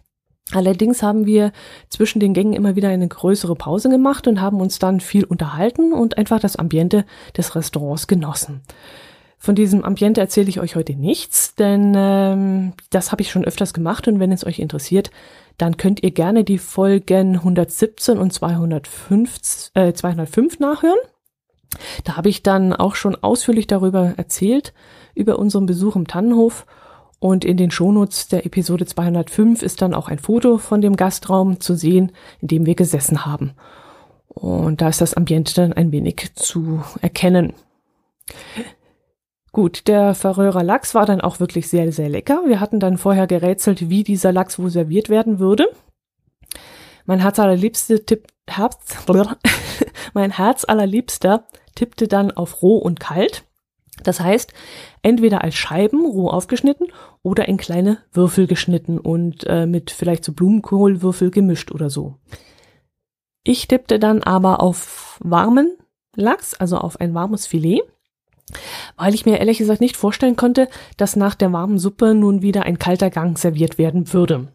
Allerdings 0.51 1.01
haben 1.01 1.25
wir 1.25 1.51
zwischen 1.89 2.19
den 2.19 2.33
Gängen 2.33 2.53
immer 2.53 2.75
wieder 2.75 2.89
eine 2.89 3.07
größere 3.07 3.55
Pause 3.55 3.89
gemacht 3.89 4.27
und 4.27 4.41
haben 4.41 4.61
uns 4.61 4.77
dann 4.77 4.99
viel 4.99 5.23
unterhalten 5.23 5.91
und 5.91 6.17
einfach 6.17 6.39
das 6.39 6.55
Ambiente 6.55 7.05
des 7.35 7.55
Restaurants 7.55 8.07
genossen. 8.07 8.61
Von 9.39 9.55
diesem 9.55 9.83
Ambiente 9.83 10.21
erzähle 10.21 10.49
ich 10.49 10.59
euch 10.59 10.75
heute 10.75 10.93
nichts, 10.93 11.55
denn 11.55 11.93
ähm, 11.95 12.73
das 12.89 13.11
habe 13.11 13.21
ich 13.21 13.31
schon 13.31 13.45
öfters 13.45 13.73
gemacht 13.73 14.07
und 14.07 14.19
wenn 14.19 14.31
es 14.31 14.45
euch 14.45 14.59
interessiert, 14.59 15.11
dann 15.57 15.77
könnt 15.77 16.03
ihr 16.03 16.11
gerne 16.11 16.43
die 16.43 16.57
Folgen 16.57 17.35
117 17.35 18.17
und 18.17 18.31
205, 18.31 19.71
äh, 19.73 19.93
205 19.93 20.59
nachhören. 20.59 20.97
Da 22.03 22.17
habe 22.17 22.29
ich 22.29 22.43
dann 22.43 22.73
auch 22.73 22.95
schon 22.95 23.15
ausführlich 23.15 23.67
darüber 23.67 24.13
erzählt, 24.17 24.73
über 25.13 25.37
unseren 25.39 25.65
Besuch 25.65 25.95
im 25.95 26.07
Tannenhof 26.07 26.65
und 27.25 27.43
in 27.43 27.57
den 27.57 27.71
Shownotes 27.71 28.27
der 28.27 28.45
Episode 28.45 28.85
205 28.85 29.63
ist 29.63 29.81
dann 29.81 29.95
auch 29.95 30.09
ein 30.09 30.19
Foto 30.19 30.59
von 30.59 30.79
dem 30.79 30.95
Gastraum 30.95 31.59
zu 31.59 31.73
sehen, 31.73 32.11
in 32.39 32.49
dem 32.49 32.67
wir 32.67 32.75
gesessen 32.75 33.25
haben. 33.25 33.53
Und 34.27 34.81
da 34.81 34.89
ist 34.89 35.01
das 35.01 35.15
Ambiente 35.15 35.55
dann 35.55 35.73
ein 35.73 35.91
wenig 35.91 36.35
zu 36.35 36.83
erkennen. 37.01 37.53
Gut, 39.51 39.87
der 39.87 40.13
Verröhrer 40.13 40.61
Lachs 40.61 40.93
war 40.93 41.07
dann 41.07 41.19
auch 41.19 41.39
wirklich 41.39 41.67
sehr, 41.67 41.91
sehr 41.91 42.09
lecker. 42.09 42.43
Wir 42.45 42.59
hatten 42.59 42.79
dann 42.79 42.99
vorher 42.99 43.25
gerätselt, 43.25 43.89
wie 43.89 44.03
dieser 44.03 44.31
Lachs 44.31 44.59
wo 44.59 44.69
serviert 44.69 45.09
werden 45.09 45.39
würde. 45.39 45.67
Mein 47.05 47.21
Herz 47.21 47.39
allerliebste 47.39 48.05
Tipp, 48.05 48.27
Herz, 48.47 49.03
mein 50.13 50.29
Herz 50.29 50.63
allerliebster 50.63 51.47
tippte 51.73 52.07
dann 52.07 52.29
auf 52.29 52.61
roh 52.61 52.77
und 52.77 52.99
kalt. 52.99 53.45
Das 54.03 54.19
heißt, 54.19 54.53
entweder 55.01 55.43
als 55.43 55.55
Scheiben 55.55 56.05
roh 56.05 56.29
aufgeschnitten 56.29 56.87
oder 57.25 57.47
in 57.47 57.57
kleine 57.57 57.97
Würfel 58.13 58.45
geschnitten 58.45 58.99
und 58.99 59.45
äh, 59.47 59.65
mit 59.65 59.89
vielleicht 59.89 60.23
so 60.23 60.31
Blumenkohlwürfel 60.31 61.31
gemischt 61.31 61.71
oder 61.71 61.89
so. 61.89 62.19
Ich 63.43 63.67
tippte 63.67 63.97
dann 63.97 64.21
aber 64.21 64.61
auf 64.61 65.19
warmen 65.23 65.75
Lachs, 66.15 66.53
also 66.53 66.77
auf 66.77 66.99
ein 66.99 67.15
warmes 67.15 67.47
Filet, 67.47 67.81
weil 68.95 69.15
ich 69.15 69.25
mir 69.25 69.39
ehrlich 69.39 69.57
gesagt 69.57 69.81
nicht 69.81 69.97
vorstellen 69.97 70.35
konnte, 70.35 70.69
dass 70.97 71.15
nach 71.15 71.33
der 71.33 71.51
warmen 71.51 71.79
Suppe 71.79 72.13
nun 72.13 72.43
wieder 72.43 72.63
ein 72.63 72.77
kalter 72.77 73.09
Gang 73.09 73.39
serviert 73.39 73.79
werden 73.79 74.13
würde. 74.13 74.49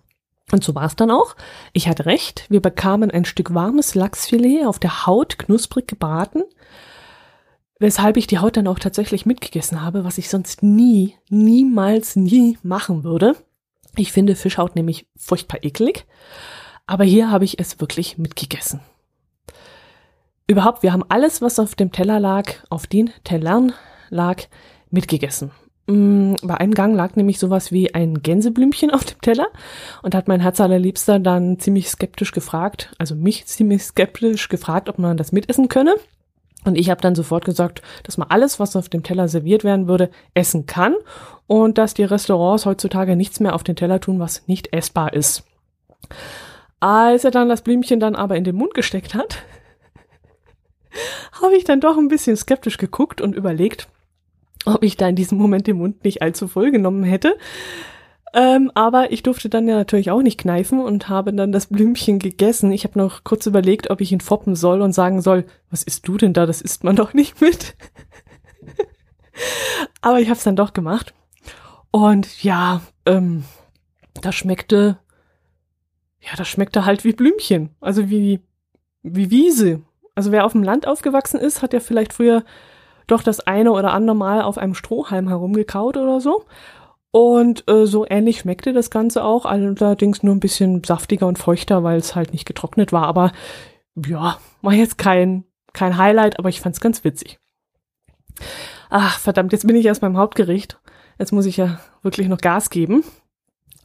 Und 0.53 0.63
so 0.63 0.75
war 0.77 0.85
es 0.85 0.95
dann 0.95 1.11
auch. 1.11 1.35
Ich 1.73 1.89
hatte 1.89 2.07
recht, 2.07 2.47
wir 2.51 2.63
bekamen 2.63 3.11
ein 3.11 3.25
Stück 3.25 3.53
warmes 3.53 3.97
Lachsfilet 3.97 4.65
auf 4.65 4.79
der 4.79 5.07
Haut 5.07 5.41
knusprig 5.41 5.89
gebraten 5.89 6.45
Weshalb 7.81 8.19
ich 8.19 8.27
die 8.27 8.39
Haut 8.39 8.59
dann 8.59 8.67
auch 8.67 8.79
tatsächlich 8.79 9.25
mitgegessen 9.25 9.83
habe, 9.83 10.05
was 10.05 10.19
ich 10.19 10.29
sonst 10.29 10.63
nie, 10.63 11.15
niemals, 11.31 12.15
nie 12.15 12.59
machen 12.63 13.05
würde. 13.05 13.35
Ich 13.97 14.13
finde 14.13 14.37
Fischhaut 14.37 14.77
nämlich 14.77 15.09
furchtbar 15.17 15.65
eklig. 15.65 16.07
Aber 16.87 17.05
hier 17.05 17.31
habe 17.31 17.47
ich 17.47 17.59
es 17.59 17.81
wirklich 17.81 18.19
mitgegessen. 18.19 18.81
Überhaupt, 20.47 20.83
wir 20.83 20.93
haben 20.93 21.05
alles, 21.09 21.41
was 21.41 21.59
auf 21.59 21.75
dem 21.75 21.91
Teller 21.91 22.21
lag, 22.21 22.53
auf 22.69 22.87
den 22.87 23.11
Tellern 23.25 23.73
lag, 24.11 24.43
mitgegessen. 24.91 25.51
Mm, 25.87 26.35
bei 26.43 26.59
einem 26.59 26.75
Gang 26.75 26.95
lag 26.95 27.17
nämlich 27.17 27.39
sowas 27.39 27.73
wie 27.73 27.95
ein 27.95 28.23
Gänseblümchen 28.23 28.91
auf 28.91 29.05
dem 29.05 29.23
Teller 29.23 29.47
und 30.03 30.15
hat 30.15 30.29
mein 30.29 30.41
Herz 30.41 30.61
allerliebster 30.61 31.19
dann 31.19 31.59
ziemlich 31.59 31.89
skeptisch 31.89 32.33
gefragt, 32.33 32.93
also 32.99 33.15
mich 33.15 33.47
ziemlich 33.47 33.85
skeptisch 33.85 34.51
gefragt, 34.51 34.91
ob 34.91 34.99
man 34.99 35.17
das 35.17 35.33
mitessen 35.33 35.69
könne. 35.69 35.95
Und 36.65 36.77
ich 36.77 36.91
habe 36.91 37.01
dann 37.01 37.15
sofort 37.15 37.45
gesagt, 37.45 37.83
dass 38.03 38.19
man 38.19 38.29
alles, 38.29 38.61
was 38.61 38.77
auf 38.77 38.89
dem 38.89 39.03
Teller 39.03 39.29
serviert 39.29 39.65
werden 39.65 39.89
würde, 39.89 40.11
essen 40.35 40.67
kann 40.67 40.95
und 41.47 41.79
dass 41.79 41.95
die 41.95 42.05
Restaurants 42.05 42.67
heutzutage 42.67 43.17
nichts 43.17 43.41
mehr 43.41 43.55
auf 43.55 43.63
den 43.63 43.77
Teller 43.77 44.01
tun, 44.01 44.21
was 44.21 44.47
nicht 44.47 44.73
essbar 44.73 45.15
ist. 45.15 45.45
Als 46.81 47.25
er 47.25 47.31
dann 47.31 47.49
das 47.49 47.63
Blümchen 47.63 48.01
dann 48.01 48.15
aber 48.15 48.37
in 48.37 48.45
den 48.45 48.57
Mund 48.57 48.75
gesteckt 48.75 49.15
hat, 49.15 49.39
habe 51.43 51.57
ich 51.57 51.65
dann 51.65 51.81
doch 51.81 51.97
ein 51.97 52.09
bisschen 52.09 52.37
skeptisch 52.37 52.77
geguckt 52.77 53.21
und 53.21 53.35
überlegt, 53.35 53.89
ob 54.67 54.83
ich 54.83 54.97
da 54.97 55.09
in 55.09 55.17
diesem 55.17 55.39
Moment 55.39 55.67
den 55.67 55.79
Mund 55.79 56.05
nicht 56.05 56.21
allzu 56.21 56.47
voll 56.47 56.71
genommen 56.71 57.05
hätte. 57.05 57.37
Ähm, 58.33 58.71
aber 58.75 59.11
ich 59.11 59.23
durfte 59.23 59.49
dann 59.49 59.67
ja 59.67 59.75
natürlich 59.75 60.11
auch 60.11 60.23
nicht 60.23 60.39
kneifen 60.39 60.81
und 60.81 61.09
habe 61.09 61.33
dann 61.33 61.51
das 61.51 61.67
Blümchen 61.67 62.21
gegessen. 62.21 62.71
Ich 62.71 62.85
habe 62.85 62.99
noch 62.99 63.25
kurz 63.25 63.47
überlegt, 63.47 63.91
ob 63.91 64.01
ich 64.01 64.13
ihn 64.13 64.21
foppen 64.21 64.55
soll 64.55 64.83
und 64.83 64.93
sagen 64.93 65.21
soll, 65.21 65.47
was 65.71 65.83
isst 65.83 66.07
du 66.07 66.17
denn 66.17 66.33
da? 66.33 66.47
Das 66.47 66.61
isst 66.61 66.85
man 66.85 66.95
doch 66.95 67.13
nicht 67.13 67.41
mit. 67.41 67.77
aber 70.01 70.21
ich 70.21 70.29
habe 70.29 70.39
es 70.39 70.45
dann 70.45 70.57
doch 70.57 70.73
gemacht. 70.73 71.13
Und 71.91 72.43
ja, 72.45 72.83
ähm, 73.05 73.45
das 74.21 74.37
schmeckte, 74.37 74.99
ja, 76.21 76.37
das 76.37 76.49
schmeckte 76.49 76.85
halt 76.85 77.03
wie 77.03 77.13
Blümchen. 77.13 77.71
Also 77.81 78.11
wie, 78.11 78.41
wie 79.03 79.31
Wiese. 79.31 79.83
Also 80.15 80.31
wer 80.31 80.45
auf 80.45 80.53
dem 80.53 80.63
Land 80.63 80.87
aufgewachsen 80.87 81.41
ist, 81.41 81.63
hat 81.63 81.73
ja 81.73 81.81
vielleicht 81.81 82.13
früher 82.13 82.45
doch 83.09 83.25
das 83.25 83.41
eine 83.41 83.73
oder 83.73 83.93
andere 83.93 84.15
Mal 84.15 84.43
auf 84.43 84.57
einem 84.57 84.75
Strohhalm 84.75 85.27
herumgekaut 85.27 85.97
oder 85.97 86.21
so. 86.21 86.45
Und 87.13 87.69
äh, 87.69 87.87
so 87.87 88.07
ähnlich 88.09 88.41
schmeckte 88.41 88.73
das 88.73 88.91
Ganze 88.91 89.25
auch, 89.25 89.45
allerdings 89.45 90.23
nur 90.23 90.35
ein 90.35 90.41
bisschen 90.41 90.85
saftiger 90.85 91.27
und 91.27 91.39
feuchter, 91.39 91.83
weil 91.83 91.99
es 91.99 92.15
halt 92.15 92.33
nicht 92.33 92.47
getrocknet 92.47 92.93
war. 92.93 93.07
Aber 93.07 93.33
ja, 94.07 94.39
war 94.63 94.73
jetzt 94.73 94.97
kein, 94.97 95.45
kein 95.73 95.97
Highlight, 95.97 96.39
aber 96.39 96.49
ich 96.49 96.61
fand's 96.61 96.81
ganz 96.81 97.03
witzig. 97.03 97.41
Ach, 98.91 99.19
verdammt, 99.19 99.53
jetzt 99.53 99.67
bin 99.67 99.77
ich 99.77 99.87
erst 99.87 100.01
beim 100.01 100.17
Hauptgericht. 100.17 100.79
Jetzt 101.19 101.33
muss 101.33 101.47
ich 101.47 101.57
ja 101.57 101.81
wirklich 102.03 102.29
noch 102.29 102.39
Gas 102.39 102.71
geben. 102.71 103.05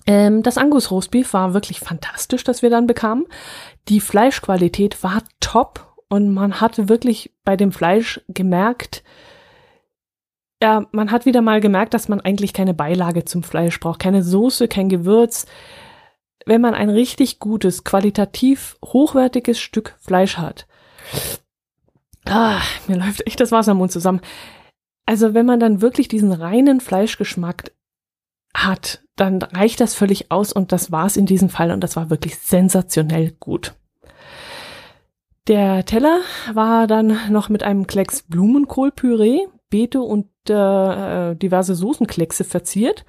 Ähm, 0.08 0.44
das 0.44 0.58
Angus 0.58 0.92
Roastbeef 0.92 1.34
war 1.34 1.54
wirklich 1.54 1.80
fantastisch, 1.80 2.44
das 2.44 2.62
wir 2.62 2.70
dann 2.70 2.88
bekamen. 2.88 3.26
Die 3.88 4.00
Fleischqualität 4.00 5.04
war 5.04 5.24
top 5.40 5.96
und 6.10 6.34
man 6.34 6.62
hatte 6.62 6.90
wirklich 6.90 7.34
bei 7.44 7.58
dem 7.58 7.72
Fleisch 7.72 8.22
gemerkt, 8.28 9.04
ja, 10.66 10.88
man 10.92 11.12
hat 11.12 11.28
wieder 11.28 11.44
mal 11.44 11.62
gemerkt, 11.62 11.94
dass 11.94 12.10
man 12.10 12.22
eigentlich 12.22 12.52
keine 12.52 12.74
Beilage 12.74 13.24
zum 13.24 13.44
Fleisch 13.44 13.80
braucht, 13.80 14.00
keine 14.00 14.24
Soße, 14.24 14.68
kein 14.68 14.90
Gewürz. 14.90 15.46
Wenn 16.48 16.60
man 16.60 16.74
ein 16.74 16.90
richtig 16.90 17.38
gutes, 17.38 17.84
qualitativ 17.84 18.76
hochwertiges 18.84 19.60
Stück 19.60 19.96
Fleisch 20.00 20.40
hat. 20.40 20.66
Ah, 22.26 22.62
mir 22.88 22.98
läuft 22.98 23.28
echt 23.28 23.40
das 23.40 23.52
Wasser 23.52 23.74
im 23.74 23.78
Mund 23.78 23.92
zusammen. 23.92 24.22
Also 25.06 25.36
wenn 25.36 25.46
man 25.46 25.60
dann 25.60 25.82
wirklich 25.82 26.08
diesen 26.08 26.32
reinen 26.32 26.82
Fleischgeschmack 26.82 27.72
hat, 28.56 29.04
dann 29.16 29.44
reicht 29.44 29.80
das 29.80 29.94
völlig 29.94 30.32
aus 30.32 30.52
und 30.52 30.72
das 30.72 30.92
war 30.92 31.06
es 31.06 31.16
in 31.16 31.28
diesem 31.28 31.50
Fall 31.50 31.70
und 31.70 31.82
das 31.82 31.96
war 31.96 32.10
wirklich 32.10 32.40
sensationell 32.40 33.36
gut. 33.40 33.76
Der 35.48 35.86
Teller 35.86 36.22
war 36.52 36.88
dann 36.88 37.20
noch 37.30 37.50
mit 37.50 37.62
einem 37.62 37.86
Klecks 37.86 38.24
Blumenkohlpüree, 38.24 39.46
Beete 39.70 40.02
und 40.02 40.28
äh, 40.50 41.36
diverse 41.36 41.76
Soßenkleckse 41.76 42.44
verziert. 42.44 43.06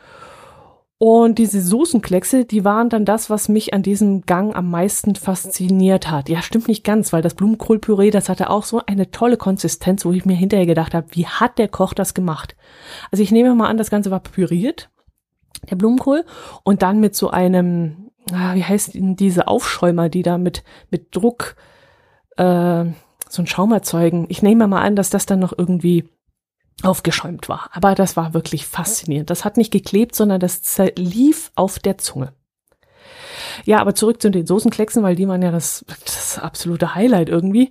Und 0.99 1.37
diese 1.37 1.61
Soßenkleckse, 1.61 2.47
die 2.47 2.64
waren 2.64 2.88
dann 2.88 3.05
das, 3.05 3.29
was 3.29 3.51
mich 3.51 3.75
an 3.75 3.83
diesem 3.83 4.23
Gang 4.23 4.57
am 4.57 4.71
meisten 4.71 5.14
fasziniert 5.14 6.11
hat. 6.11 6.31
Ja, 6.31 6.40
stimmt 6.40 6.69
nicht 6.69 6.85
ganz, 6.85 7.12
weil 7.12 7.21
das 7.21 7.35
Blumenkohlpüree, 7.35 8.11
das 8.11 8.31
hatte 8.31 8.49
auch 8.49 8.64
so 8.64 8.81
eine 8.87 9.11
tolle 9.11 9.37
Konsistenz, 9.37 10.07
wo 10.07 10.12
ich 10.12 10.25
mir 10.25 10.37
hinterher 10.37 10.64
gedacht 10.64 10.95
habe, 10.95 11.09
wie 11.11 11.27
hat 11.27 11.59
der 11.59 11.69
Koch 11.69 11.92
das 11.92 12.14
gemacht? 12.14 12.57
Also 13.11 13.23
ich 13.23 13.31
nehme 13.31 13.55
mal 13.55 13.69
an, 13.69 13.77
das 13.77 13.90
Ganze 13.90 14.11
war 14.11 14.21
püriert, 14.21 14.88
der 15.71 15.77
Blumenkohl, 15.77 16.25
und 16.64 16.81
dann 16.81 16.99
mit 16.99 17.14
so 17.14 17.29
einem, 17.29 18.11
ah, 18.33 18.55
wie 18.55 18.64
heißt 18.64 18.95
denn 18.95 19.16
diese 19.16 19.49
Aufschäumer, 19.49 20.09
die 20.09 20.23
da 20.23 20.38
mit, 20.38 20.64
mit 20.90 21.14
Druck 21.14 21.57
äh, 22.38 22.87
so 23.29 23.42
ein 23.42 23.47
Schaum 23.47 23.73
erzeugen. 23.73 24.25
Ich 24.31 24.40
nehme 24.40 24.66
mal 24.66 24.81
an, 24.81 24.97
dass 24.97 25.11
das 25.11 25.27
dann 25.27 25.40
noch 25.40 25.53
irgendwie 25.57 26.09
aufgeschäumt 26.82 27.48
war. 27.48 27.70
Aber 27.72 27.94
das 27.94 28.16
war 28.16 28.34
wirklich 28.34 28.66
faszinierend. 28.66 29.30
Das 29.30 29.44
hat 29.44 29.56
nicht 29.56 29.72
geklebt, 29.72 30.14
sondern 30.14 30.40
das 30.40 30.80
lief 30.96 31.50
auf 31.54 31.78
der 31.78 31.98
Zunge. 31.98 32.32
Ja, 33.64 33.80
aber 33.80 33.94
zurück 33.94 34.20
zu 34.20 34.30
den 34.30 34.46
Soßenklecksen, 34.46 35.02
weil 35.02 35.16
die 35.16 35.28
waren 35.28 35.42
ja 35.42 35.50
das, 35.50 35.84
das 36.04 36.38
absolute 36.38 36.94
Highlight 36.94 37.28
irgendwie. 37.28 37.70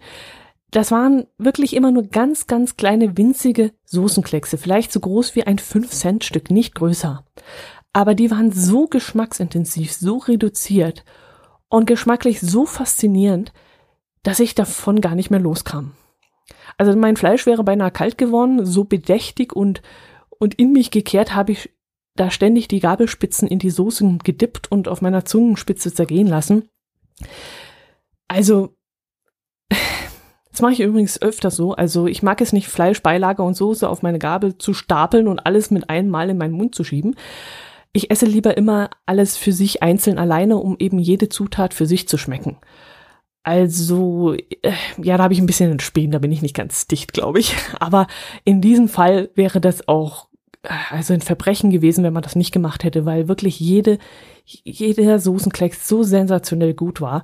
Das 0.71 0.91
waren 0.91 1.27
wirklich 1.37 1.75
immer 1.75 1.91
nur 1.91 2.03
ganz, 2.03 2.47
ganz 2.47 2.75
kleine, 2.75 3.17
winzige 3.17 3.71
Soßenkleckse, 3.85 4.57
vielleicht 4.57 4.91
so 4.91 4.99
groß 4.99 5.35
wie 5.35 5.43
ein 5.43 5.57
5-Cent-Stück, 5.57 6.51
nicht 6.51 6.75
größer. 6.75 7.23
Aber 7.93 8.15
die 8.15 8.29
waren 8.31 8.51
so 8.51 8.87
geschmacksintensiv, 8.87 9.93
so 9.93 10.17
reduziert 10.17 11.05
und 11.69 11.85
geschmacklich 11.85 12.41
so 12.41 12.65
faszinierend, 12.65 13.53
dass 14.23 14.39
ich 14.39 14.55
davon 14.55 14.99
gar 15.01 15.15
nicht 15.15 15.29
mehr 15.29 15.39
loskam. 15.39 15.93
Also 16.77 16.95
mein 16.97 17.15
Fleisch 17.15 17.45
wäre 17.45 17.63
beinahe 17.63 17.91
kalt 17.91 18.17
geworden, 18.17 18.65
so 18.65 18.83
bedächtig 18.83 19.55
und, 19.55 19.81
und 20.39 20.55
in 20.55 20.71
mich 20.71 20.91
gekehrt 20.91 21.33
habe 21.33 21.53
ich 21.53 21.69
da 22.15 22.31
ständig 22.31 22.67
die 22.67 22.79
Gabelspitzen 22.79 23.47
in 23.47 23.59
die 23.59 23.69
Soßen 23.69 24.19
gedippt 24.19 24.71
und 24.71 24.88
auf 24.88 25.01
meiner 25.01 25.25
Zungenspitze 25.25 25.93
zergehen 25.93 26.27
lassen. 26.27 26.69
Also, 28.27 28.75
das 30.51 30.61
mache 30.61 30.73
ich 30.73 30.79
übrigens 30.79 31.21
öfter 31.21 31.51
so. 31.51 31.73
Also 31.73 32.07
ich 32.07 32.23
mag 32.23 32.41
es 32.41 32.53
nicht, 32.53 32.67
Fleisch, 32.67 33.01
Beilage 33.01 33.43
und 33.43 33.55
Soße 33.55 33.88
auf 33.88 34.01
meine 34.01 34.19
Gabel 34.19 34.57
zu 34.57 34.73
stapeln 34.73 35.27
und 35.27 35.45
alles 35.45 35.71
mit 35.71 35.89
einem 35.89 36.09
Mal 36.09 36.29
in 36.29 36.38
meinen 36.38 36.53
Mund 36.53 36.73
zu 36.73 36.83
schieben. 36.83 37.15
Ich 37.91 38.11
esse 38.11 38.25
lieber 38.25 38.57
immer 38.57 38.89
alles 39.05 39.38
für 39.38 39.53
sich 39.53 39.81
einzeln 39.83 40.17
alleine, 40.17 40.57
um 40.57 40.75
eben 40.79 40.99
jede 40.99 41.29
Zutat 41.29 41.73
für 41.73 41.85
sich 41.85 42.07
zu 42.07 42.17
schmecken. 42.17 42.57
Also, 43.45 44.34
äh, 44.34 44.73
ja, 44.97 45.17
da 45.17 45.23
habe 45.23 45.34
ich 45.36 45.39
ein 45.39 45.45
bisschen 45.45 45.69
einen 45.69 45.79
Spähen, 45.79 46.10
da 46.10 46.17
bin 46.17 46.31
ich 46.31 46.41
nicht 46.41 46.55
ganz 46.55 46.88
dicht, 46.88 47.13
glaube 47.13 47.39
ich. 47.39 47.55
Aber 47.79 48.08
in 48.43 48.60
diesem 48.60 48.89
Fall 48.89 49.29
wäre 49.36 49.62
das 49.62 49.88
auch 49.88 50.29
äh, 50.63 50.69
also 50.89 51.13
ein 51.13 51.21
Verbrechen 51.21 51.69
gewesen, 51.69 52.03
wenn 52.03 52.12
man 52.12 52.23
das 52.23 52.36
nicht 52.36 52.51
gemacht 52.51 52.84
hätte, 52.84 53.05
weil 53.05 53.27
wirklich 53.27 53.60
jede, 53.60 53.99
jeder 54.45 55.19
Soßenklecks 55.19 55.88
so 55.88 56.01
sensationell 56.01 56.73
gut 56.73 57.01
war. 57.01 57.23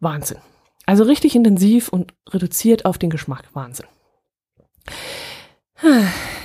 Wahnsinn. 0.00 0.38
Also 0.86 1.04
richtig 1.04 1.36
intensiv 1.36 1.88
und 1.88 2.14
reduziert 2.28 2.84
auf 2.84 2.98
den 2.98 3.10
Geschmack. 3.10 3.44
Wahnsinn. 3.52 3.86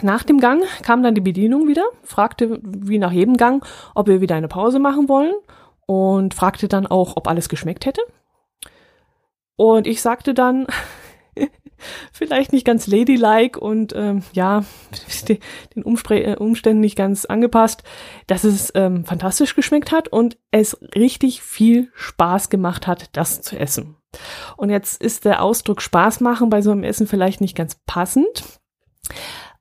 Nach 0.03 0.21
dem 0.21 0.39
Gang 0.39 0.65
kam 0.83 1.01
dann 1.01 1.15
die 1.15 1.21
Bedienung 1.21 1.67
wieder, 1.67 1.85
fragte 2.03 2.59
wie 2.61 2.99
nach 2.99 3.11
jedem 3.11 3.37
Gang, 3.37 3.65
ob 3.95 4.05
wir 4.05 4.21
wieder 4.21 4.35
eine 4.35 4.49
Pause 4.49 4.77
machen 4.77 5.09
wollen 5.09 5.33
und 5.87 6.35
fragte 6.35 6.67
dann 6.67 6.85
auch, 6.85 7.17
ob 7.17 7.27
alles 7.27 7.49
geschmeckt 7.49 7.87
hätte. 7.87 8.01
Und 9.55 9.87
ich 9.87 10.01
sagte 10.01 10.33
dann, 10.33 10.67
vielleicht 12.11 12.53
nicht 12.53 12.65
ganz 12.65 12.87
ladylike 12.87 13.59
und 13.59 13.93
ähm, 13.95 14.23
ja, 14.33 14.63
den 15.75 15.83
Umspre 15.83 16.23
äh, 16.23 16.35
Umständen 16.35 16.81
nicht 16.81 16.95
ganz 16.95 17.25
angepasst, 17.25 17.83
dass 18.27 18.43
es 18.43 18.71
ähm, 18.75 19.05
fantastisch 19.05 19.55
geschmeckt 19.55 19.91
hat 19.91 20.07
und 20.07 20.37
es 20.51 20.77
richtig 20.95 21.41
viel 21.41 21.91
Spaß 21.95 22.49
gemacht 22.49 22.87
hat, 22.87 23.15
das 23.15 23.41
zu 23.41 23.57
essen. 23.57 23.97
Und 24.57 24.69
jetzt 24.69 25.01
ist 25.01 25.25
der 25.25 25.41
Ausdruck 25.41 25.81
Spaß 25.81 26.19
machen 26.19 26.49
bei 26.49 26.61
so 26.61 26.71
einem 26.71 26.83
Essen 26.83 27.07
vielleicht 27.07 27.41
nicht 27.41 27.55
ganz 27.55 27.79
passend. 27.85 28.43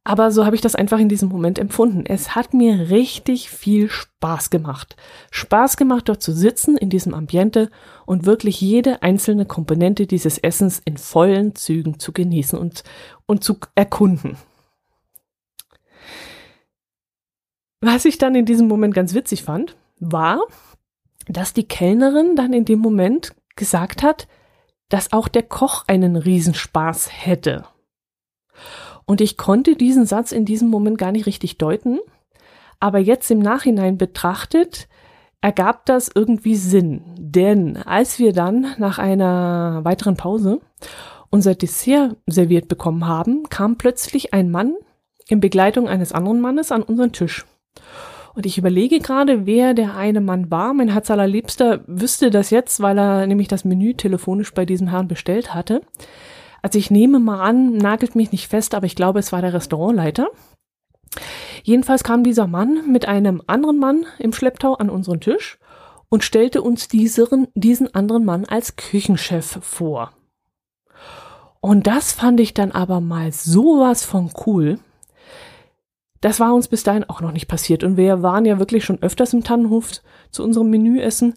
Aber 0.05 0.33
so 0.33 0.45
habe 0.45 0.57
ich 0.57 0.61
das 0.61 0.75
einfach 0.75 0.99
in 0.99 1.09
diesem 1.09 1.29
Moment 1.29 1.61
empfunden. 1.61 2.05
Es 2.07 2.35
hat 2.35 2.55
mir 2.55 2.91
richtig 2.91 3.51
viel 3.51 3.89
Spaß 3.89 4.51
gemacht. 4.51 4.97
Spaß 5.31 5.77
gemacht, 5.77 6.09
dort 6.09 6.23
zu 6.23 6.33
sitzen 6.33 6.77
in 6.77 6.91
diesem 6.91 7.15
Ambiente 7.15 7.71
und 8.05 8.27
wirklich 8.27 8.61
jede 8.61 9.03
einzelne 9.03 9.47
Komponente 9.47 10.09
dieses 10.09 10.39
Essens 10.39 10.83
in 10.85 10.97
vollen 10.97 11.55
Zügen 11.55 12.01
zu 12.01 12.13
genießen 12.13 12.59
und, 12.59 12.83
und 13.27 13.45
zu 13.45 13.59
erkunden. 13.77 14.37
Was 17.81 18.05
ich 18.05 18.19
dann 18.19 18.35
in 18.35 18.47
diesem 18.47 18.67
Moment 18.67 18.95
ganz 18.95 19.15
witzig 19.15 19.45
fand, 19.45 19.77
war, 20.01 20.41
dass 21.29 21.53
die 21.53 21.67
Kellnerin 21.67 22.35
dann 22.35 22.53
in 22.53 22.65
dem 22.65 22.81
Moment 22.81 23.35
gesagt 23.55 24.03
hat, 24.03 24.27
dass 24.89 25.13
auch 25.13 25.29
der 25.29 25.45
Koch 25.45 25.85
einen 25.87 26.17
Riesenspaß 26.17 27.09
hätte. 27.13 27.65
Und 29.07 29.21
ich 29.21 29.37
konnte 29.37 29.77
diesen 29.77 30.07
Satz 30.07 30.33
in 30.33 30.45
diesem 30.45 30.69
Moment 30.69 30.99
gar 30.99 31.13
nicht 31.13 31.27
richtig 31.27 31.59
deuten. 31.59 31.99
Aber 32.81 32.99
jetzt 32.99 33.31
im 33.31 33.39
Nachhinein 33.39 33.99
betrachtet, 33.99 34.89
ergab 35.41 35.87
das 35.87 36.11
irgendwie 36.15 36.57
Sinn. 36.57 37.03
Denn 37.19 37.77
als 37.77 38.19
wir 38.19 38.33
dann 38.33 38.75
nach 38.79 38.99
einer 38.99 39.81
weiteren 39.85 40.17
Pause 40.17 40.61
unser 41.31 41.55
Dessert 41.55 42.17
serviert 42.27 42.69
bekommen 42.69 43.07
haben, 43.07 43.49
kam 43.49 43.77
plötzlich 43.77 44.35
ein 44.35 44.51
Mann 44.51 44.75
in 45.29 45.41
Begleitung 45.41 45.89
eines 45.89 46.13
anderen 46.13 46.41
Mannes 46.41 46.73
an 46.73 46.83
unseren 46.83 47.13
Tisch. 47.13 47.47
Und 48.35 48.47
ich 48.47 48.59
überlege 48.59 48.99
gerade, 48.99 49.47
wer 49.47 49.75
der 49.75 49.97
eine 49.97 50.21
Mann 50.21 50.51
war. 50.51 50.73
Mein 50.73 50.89
Herz 50.89 51.11
allerliebster 51.11 51.81
wüsste 51.87 52.31
das 52.31 52.51
jetzt, 52.51 52.81
weil 52.81 52.99
er 52.99 53.27
nämlich 53.27 53.49
das 53.49 53.65
Menü 53.65 53.95
telefonisch 53.95 54.55
bei 54.55 54.65
diesem 54.65 54.89
Herrn 54.89 55.09
bestellt 55.09 55.55
hatte. 55.55 55.83
Also 56.63 56.79
ich 56.79 56.91
nehme 56.91 57.19
mal 57.19 57.41
an, 57.41 57.77
nagelt 57.77 58.15
mich 58.15 58.31
nicht 58.33 58.49
fest, 58.49 58.75
aber 58.75 58.87
ich 58.87 58.97
glaube, 58.97 59.19
es 59.19 59.33
war 59.33 59.43
der 59.43 59.53
Restaurantleiter. 59.53 60.31
Jedenfalls 61.65 62.05
kam 62.05 62.25
dieser 62.25 62.47
Mann 62.47 62.91
mit 62.91 63.07
einem 63.07 63.43
anderen 63.47 63.79
Mann 63.79 64.07
im 64.19 64.33
Schlepptau 64.33 64.75
an 64.75 64.89
unseren 64.89 65.21
Tisch 65.21 65.59
und 66.09 66.25
stellte 66.25 66.63
uns 66.63 66.89
diesen, 66.89 67.49
diesen 67.55 67.95
anderen 67.95 68.25
Mann 68.25 68.45
als 68.45 68.77
Küchenchef 68.77 69.59
vor. 69.63 70.13
Und 71.61 71.87
das 71.87 72.13
fand 72.13 72.41
ich 72.41 72.55
dann 72.55 72.73
aber 72.73 73.01
mal 73.01 73.33
sowas 73.33 74.05
von 74.05 74.31
cool. 74.47 74.79
Das 76.21 76.41
war 76.41 76.55
uns 76.55 76.69
bis 76.69 76.83
dahin 76.83 77.05
auch 77.05 77.21
noch 77.21 77.33
nicht 77.33 77.49
passiert. 77.49 77.85
Und 77.85 77.97
wir 77.97 78.23
waren 78.23 78.45
ja 78.45 78.59
wirklich 78.59 78.85
schon 78.85 79.03
öfters 79.03 79.33
im 79.33 79.45
Tannenhof 79.45 79.91
zu 80.31 80.43
unserem 80.43 80.71
Menüessen. 80.71 81.35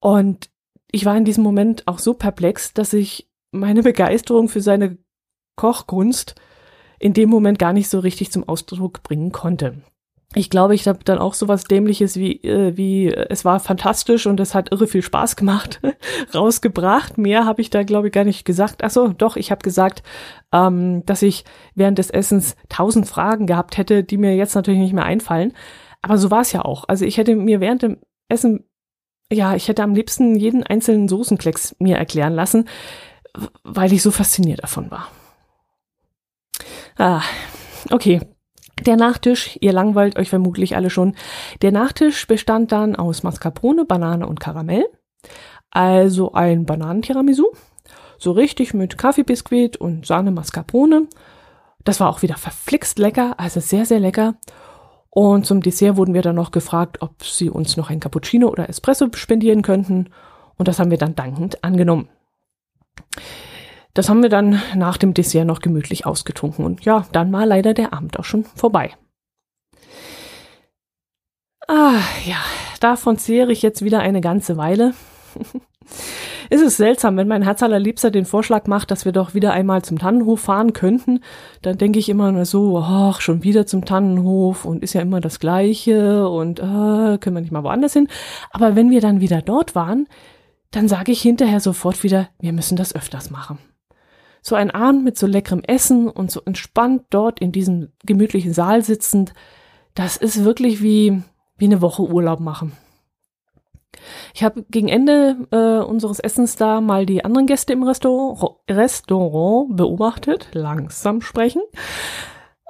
Und 0.00 0.48
ich 0.90 1.04
war 1.04 1.16
in 1.16 1.24
diesem 1.24 1.42
Moment 1.42 1.86
auch 1.86 1.98
so 1.98 2.14
perplex, 2.14 2.72
dass 2.72 2.92
ich 2.92 3.28
meine 3.54 3.82
Begeisterung 3.82 4.48
für 4.48 4.60
seine 4.60 4.98
Kochkunst 5.56 6.34
in 6.98 7.12
dem 7.14 7.30
Moment 7.30 7.58
gar 7.58 7.72
nicht 7.72 7.88
so 7.88 7.98
richtig 7.98 8.32
zum 8.32 8.48
Ausdruck 8.48 9.02
bringen 9.02 9.32
konnte. 9.32 9.82
Ich 10.36 10.50
glaube, 10.50 10.74
ich 10.74 10.88
habe 10.88 10.98
dann 11.04 11.18
auch 11.18 11.34
sowas 11.34 11.64
dämliches 11.64 12.16
wie 12.16 12.42
äh, 12.42 12.76
wie 12.76 13.06
äh, 13.06 13.26
es 13.30 13.44
war 13.44 13.60
fantastisch 13.60 14.26
und 14.26 14.40
es 14.40 14.54
hat 14.54 14.72
irre 14.72 14.88
viel 14.88 15.02
Spaß 15.02 15.36
gemacht 15.36 15.80
rausgebracht. 16.34 17.18
Mehr 17.18 17.44
habe 17.44 17.60
ich 17.60 17.70
da 17.70 17.84
glaube 17.84 18.08
ich 18.08 18.12
gar 18.12 18.24
nicht 18.24 18.44
gesagt. 18.44 18.82
Ach 18.82 18.90
so, 18.90 19.08
doch, 19.08 19.36
ich 19.36 19.52
habe 19.52 19.62
gesagt, 19.62 20.02
ähm, 20.52 21.06
dass 21.06 21.22
ich 21.22 21.44
während 21.74 21.98
des 21.98 22.10
Essens 22.10 22.56
tausend 22.68 23.06
Fragen 23.06 23.46
gehabt 23.46 23.76
hätte, 23.76 24.02
die 24.02 24.16
mir 24.16 24.34
jetzt 24.34 24.56
natürlich 24.56 24.80
nicht 24.80 24.92
mehr 24.92 25.04
einfallen. 25.04 25.52
Aber 26.02 26.18
so 26.18 26.30
war 26.30 26.40
es 26.40 26.52
ja 26.52 26.64
auch. 26.64 26.84
Also 26.88 27.04
ich 27.04 27.16
hätte 27.16 27.36
mir 27.36 27.60
während 27.60 27.82
dem 27.82 27.98
Essen 28.28 28.64
ja, 29.32 29.54
ich 29.54 29.68
hätte 29.68 29.82
am 29.82 29.94
liebsten 29.94 30.36
jeden 30.36 30.64
einzelnen 30.64 31.08
Soßenklecks 31.08 31.76
mir 31.78 31.96
erklären 31.96 32.34
lassen 32.34 32.66
weil 33.62 33.92
ich 33.92 34.02
so 34.02 34.10
fasziniert 34.10 34.62
davon 34.62 34.90
war. 34.90 35.08
Ah, 36.96 37.22
okay. 37.90 38.20
Der 38.86 38.96
Nachtisch, 38.96 39.56
ihr 39.60 39.72
langweilt 39.72 40.18
euch 40.18 40.30
vermutlich 40.30 40.76
alle 40.76 40.90
schon. 40.90 41.14
Der 41.62 41.72
Nachtisch 41.72 42.26
bestand 42.26 42.72
dann 42.72 42.96
aus 42.96 43.22
Mascarpone, 43.22 43.84
Banane 43.84 44.26
und 44.26 44.40
Karamell. 44.40 44.84
Also 45.70 46.32
ein 46.32 46.66
Bananentiramisu. 46.66 47.46
So 48.18 48.32
richtig 48.32 48.74
mit 48.74 48.98
Kaffeebiskuit 48.98 49.76
und 49.76 50.06
Sahne 50.06 50.30
Mascarpone. 50.30 51.08
Das 51.84 52.00
war 52.00 52.08
auch 52.08 52.22
wieder 52.22 52.36
verflixt 52.36 52.98
lecker, 52.98 53.38
also 53.38 53.60
sehr, 53.60 53.86
sehr 53.86 54.00
lecker. 54.00 54.36
Und 55.10 55.46
zum 55.46 55.62
Dessert 55.62 55.96
wurden 55.96 56.14
wir 56.14 56.22
dann 56.22 56.34
noch 56.34 56.50
gefragt, 56.50 57.00
ob 57.00 57.22
sie 57.24 57.50
uns 57.50 57.76
noch 57.76 57.90
ein 57.90 58.00
Cappuccino 58.00 58.48
oder 58.48 58.68
Espresso 58.68 59.08
spendieren 59.14 59.62
könnten. 59.62 60.10
Und 60.56 60.66
das 60.68 60.78
haben 60.78 60.90
wir 60.90 60.98
dann 60.98 61.14
dankend 61.14 61.62
angenommen. 61.62 62.08
Das 63.94 64.08
haben 64.08 64.22
wir 64.22 64.28
dann 64.28 64.60
nach 64.74 64.96
dem 64.96 65.14
Dessert 65.14 65.46
noch 65.46 65.60
gemütlich 65.60 66.04
ausgetrunken. 66.04 66.64
Und 66.64 66.84
ja, 66.84 67.06
dann 67.12 67.32
war 67.32 67.46
leider 67.46 67.74
der 67.74 67.92
Abend 67.92 68.18
auch 68.18 68.24
schon 68.24 68.44
vorbei. 68.44 68.92
Ah, 71.68 72.00
ja, 72.26 72.36
davon 72.80 73.16
zehre 73.16 73.52
ich 73.52 73.62
jetzt 73.62 73.82
wieder 73.82 74.00
eine 74.00 74.20
ganze 74.20 74.56
Weile. 74.56 74.94
es 76.50 76.60
ist 76.60 76.76
seltsam, 76.76 77.16
wenn 77.16 77.28
mein 77.28 77.42
Herz 77.42 77.62
allerliebster 77.62 78.10
den 78.10 78.26
Vorschlag 78.26 78.66
macht, 78.66 78.90
dass 78.90 79.04
wir 79.04 79.12
doch 79.12 79.32
wieder 79.32 79.52
einmal 79.52 79.82
zum 79.82 79.98
Tannenhof 79.98 80.40
fahren 80.40 80.72
könnten, 80.72 81.20
dann 81.62 81.78
denke 81.78 81.98
ich 81.98 82.08
immer 82.08 82.32
nur 82.32 82.44
so, 82.44 82.78
ach, 82.78 83.20
schon 83.20 83.44
wieder 83.44 83.64
zum 83.64 83.84
Tannenhof 83.84 84.64
und 84.64 84.82
ist 84.82 84.92
ja 84.92 85.00
immer 85.00 85.20
das 85.20 85.40
Gleiche 85.40 86.28
und 86.28 86.58
äh, 86.58 87.18
können 87.18 87.36
wir 87.36 87.40
nicht 87.40 87.52
mal 87.52 87.64
woanders 87.64 87.94
hin. 87.94 88.08
Aber 88.50 88.76
wenn 88.76 88.90
wir 88.90 89.00
dann 89.00 89.20
wieder 89.20 89.40
dort 89.40 89.74
waren, 89.74 90.06
dann 90.74 90.88
sage 90.88 91.12
ich 91.12 91.22
hinterher 91.22 91.60
sofort 91.60 92.02
wieder, 92.02 92.28
wir 92.40 92.52
müssen 92.52 92.76
das 92.76 92.94
öfters 92.94 93.30
machen. 93.30 93.58
So 94.42 94.56
ein 94.56 94.70
Abend 94.70 95.04
mit 95.04 95.16
so 95.16 95.26
leckerem 95.26 95.62
Essen 95.62 96.08
und 96.08 96.30
so 96.30 96.42
entspannt 96.44 97.04
dort 97.10 97.40
in 97.40 97.52
diesem 97.52 97.92
gemütlichen 98.04 98.52
Saal 98.52 98.82
sitzend, 98.82 99.32
das 99.94 100.16
ist 100.16 100.44
wirklich 100.44 100.82
wie, 100.82 101.22
wie 101.56 101.64
eine 101.64 101.80
Woche 101.80 102.02
Urlaub 102.02 102.40
machen. 102.40 102.72
Ich 104.34 104.42
habe 104.42 104.64
gegen 104.68 104.88
Ende 104.88 105.46
äh, 105.52 105.84
unseres 105.84 106.18
Essens 106.18 106.56
da 106.56 106.80
mal 106.80 107.06
die 107.06 107.24
anderen 107.24 107.46
Gäste 107.46 107.72
im 107.72 107.84
Restaurant, 107.84 108.58
Restaurant 108.68 109.76
beobachtet, 109.76 110.48
langsam 110.52 111.20
sprechen. 111.20 111.62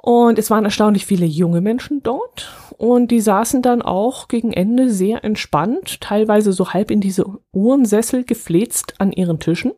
Und 0.05 0.37
es 0.37 0.51
waren 0.51 0.65
erstaunlich 0.65 1.07
viele 1.07 1.25
junge 1.25 1.61
Menschen 1.61 2.03
dort. 2.03 2.53
Und 2.77 3.09
die 3.09 3.21
saßen 3.21 3.63
dann 3.63 3.81
auch 3.81 4.27
gegen 4.27 4.53
Ende 4.53 4.91
sehr 4.91 5.23
entspannt, 5.23 5.99
teilweise 5.99 6.53
so 6.53 6.73
halb 6.73 6.91
in 6.91 7.01
diese 7.01 7.25
Uhrensessel 7.51 8.23
gefläzt 8.23 8.93
an 8.99 9.11
ihren 9.11 9.39
Tischen. 9.39 9.71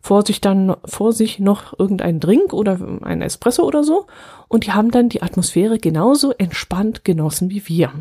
Vor 0.00 0.24
sich 0.24 0.40
dann, 0.40 0.76
vor 0.86 1.12
sich 1.12 1.40
noch 1.40 1.78
irgendein 1.78 2.20
Drink 2.20 2.54
oder 2.54 2.78
ein 3.02 3.20
Espresso 3.20 3.64
oder 3.64 3.84
so. 3.84 4.06
Und 4.48 4.64
die 4.64 4.72
haben 4.72 4.90
dann 4.90 5.10
die 5.10 5.20
Atmosphäre 5.20 5.78
genauso 5.78 6.32
entspannt 6.32 7.04
genossen 7.04 7.50
wie 7.50 7.68
wir. 7.68 7.92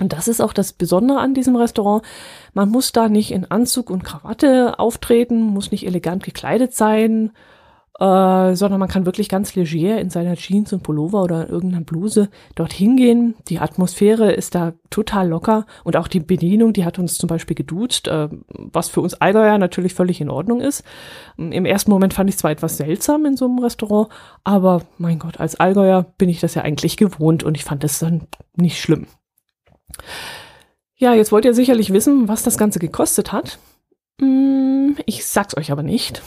Und 0.00 0.12
das 0.12 0.28
ist 0.28 0.42
auch 0.42 0.52
das 0.52 0.74
Besondere 0.74 1.20
an 1.20 1.32
diesem 1.32 1.56
Restaurant. 1.56 2.04
Man 2.52 2.68
muss 2.68 2.92
da 2.92 3.08
nicht 3.08 3.30
in 3.30 3.50
Anzug 3.50 3.88
und 3.88 4.04
Krawatte 4.04 4.78
auftreten, 4.78 5.40
muss 5.44 5.70
nicht 5.70 5.86
elegant 5.86 6.24
gekleidet 6.24 6.74
sein, 6.74 7.30
äh, 8.00 8.56
sondern 8.56 8.80
man 8.80 8.88
kann 8.88 9.06
wirklich 9.06 9.28
ganz 9.28 9.54
leger 9.54 10.00
in 10.00 10.10
seiner 10.10 10.34
Jeans 10.34 10.72
und 10.72 10.82
Pullover 10.82 11.22
oder 11.22 11.48
irgendeiner 11.48 11.84
Bluse 11.84 12.28
dorthin 12.56 12.96
gehen. 12.96 13.36
Die 13.48 13.60
Atmosphäre 13.60 14.32
ist 14.32 14.56
da 14.56 14.72
total 14.90 15.28
locker 15.28 15.64
und 15.84 15.96
auch 15.96 16.08
die 16.08 16.20
Bedienung, 16.20 16.72
die 16.72 16.84
hat 16.84 16.98
uns 16.98 17.18
zum 17.18 17.28
Beispiel 17.28 17.54
geduzt, 17.54 18.08
äh, 18.08 18.28
was 18.48 18.88
für 18.88 19.00
uns 19.00 19.14
Allgäuer 19.14 19.58
natürlich 19.58 19.94
völlig 19.94 20.20
in 20.20 20.28
Ordnung 20.28 20.60
ist. 20.60 20.82
Im 21.36 21.64
ersten 21.64 21.90
Moment 21.90 22.14
fand 22.14 22.28
ich 22.30 22.36
zwar 22.36 22.50
etwas 22.50 22.78
seltsam 22.78 23.26
in 23.26 23.36
so 23.36 23.44
einem 23.44 23.60
Restaurant, 23.60 24.08
aber 24.42 24.82
mein 24.98 25.20
Gott, 25.20 25.38
als 25.38 25.54
Allgäuer 25.54 26.04
bin 26.18 26.28
ich 26.28 26.40
das 26.40 26.54
ja 26.54 26.62
eigentlich 26.62 26.96
gewohnt 26.96 27.44
und 27.44 27.56
ich 27.56 27.64
fand 27.64 27.84
das 27.84 28.00
dann 28.00 28.22
nicht 28.56 28.80
schlimm. 28.80 29.06
Ja, 30.96 31.14
jetzt 31.14 31.30
wollt 31.30 31.44
ihr 31.44 31.54
sicherlich 31.54 31.92
wissen, 31.92 32.26
was 32.26 32.42
das 32.42 32.58
Ganze 32.58 32.80
gekostet 32.80 33.30
hat. 33.30 33.58
Hm, 34.20 34.96
ich 35.06 35.26
sag's 35.26 35.56
euch 35.56 35.70
aber 35.70 35.82
nicht 35.84 36.22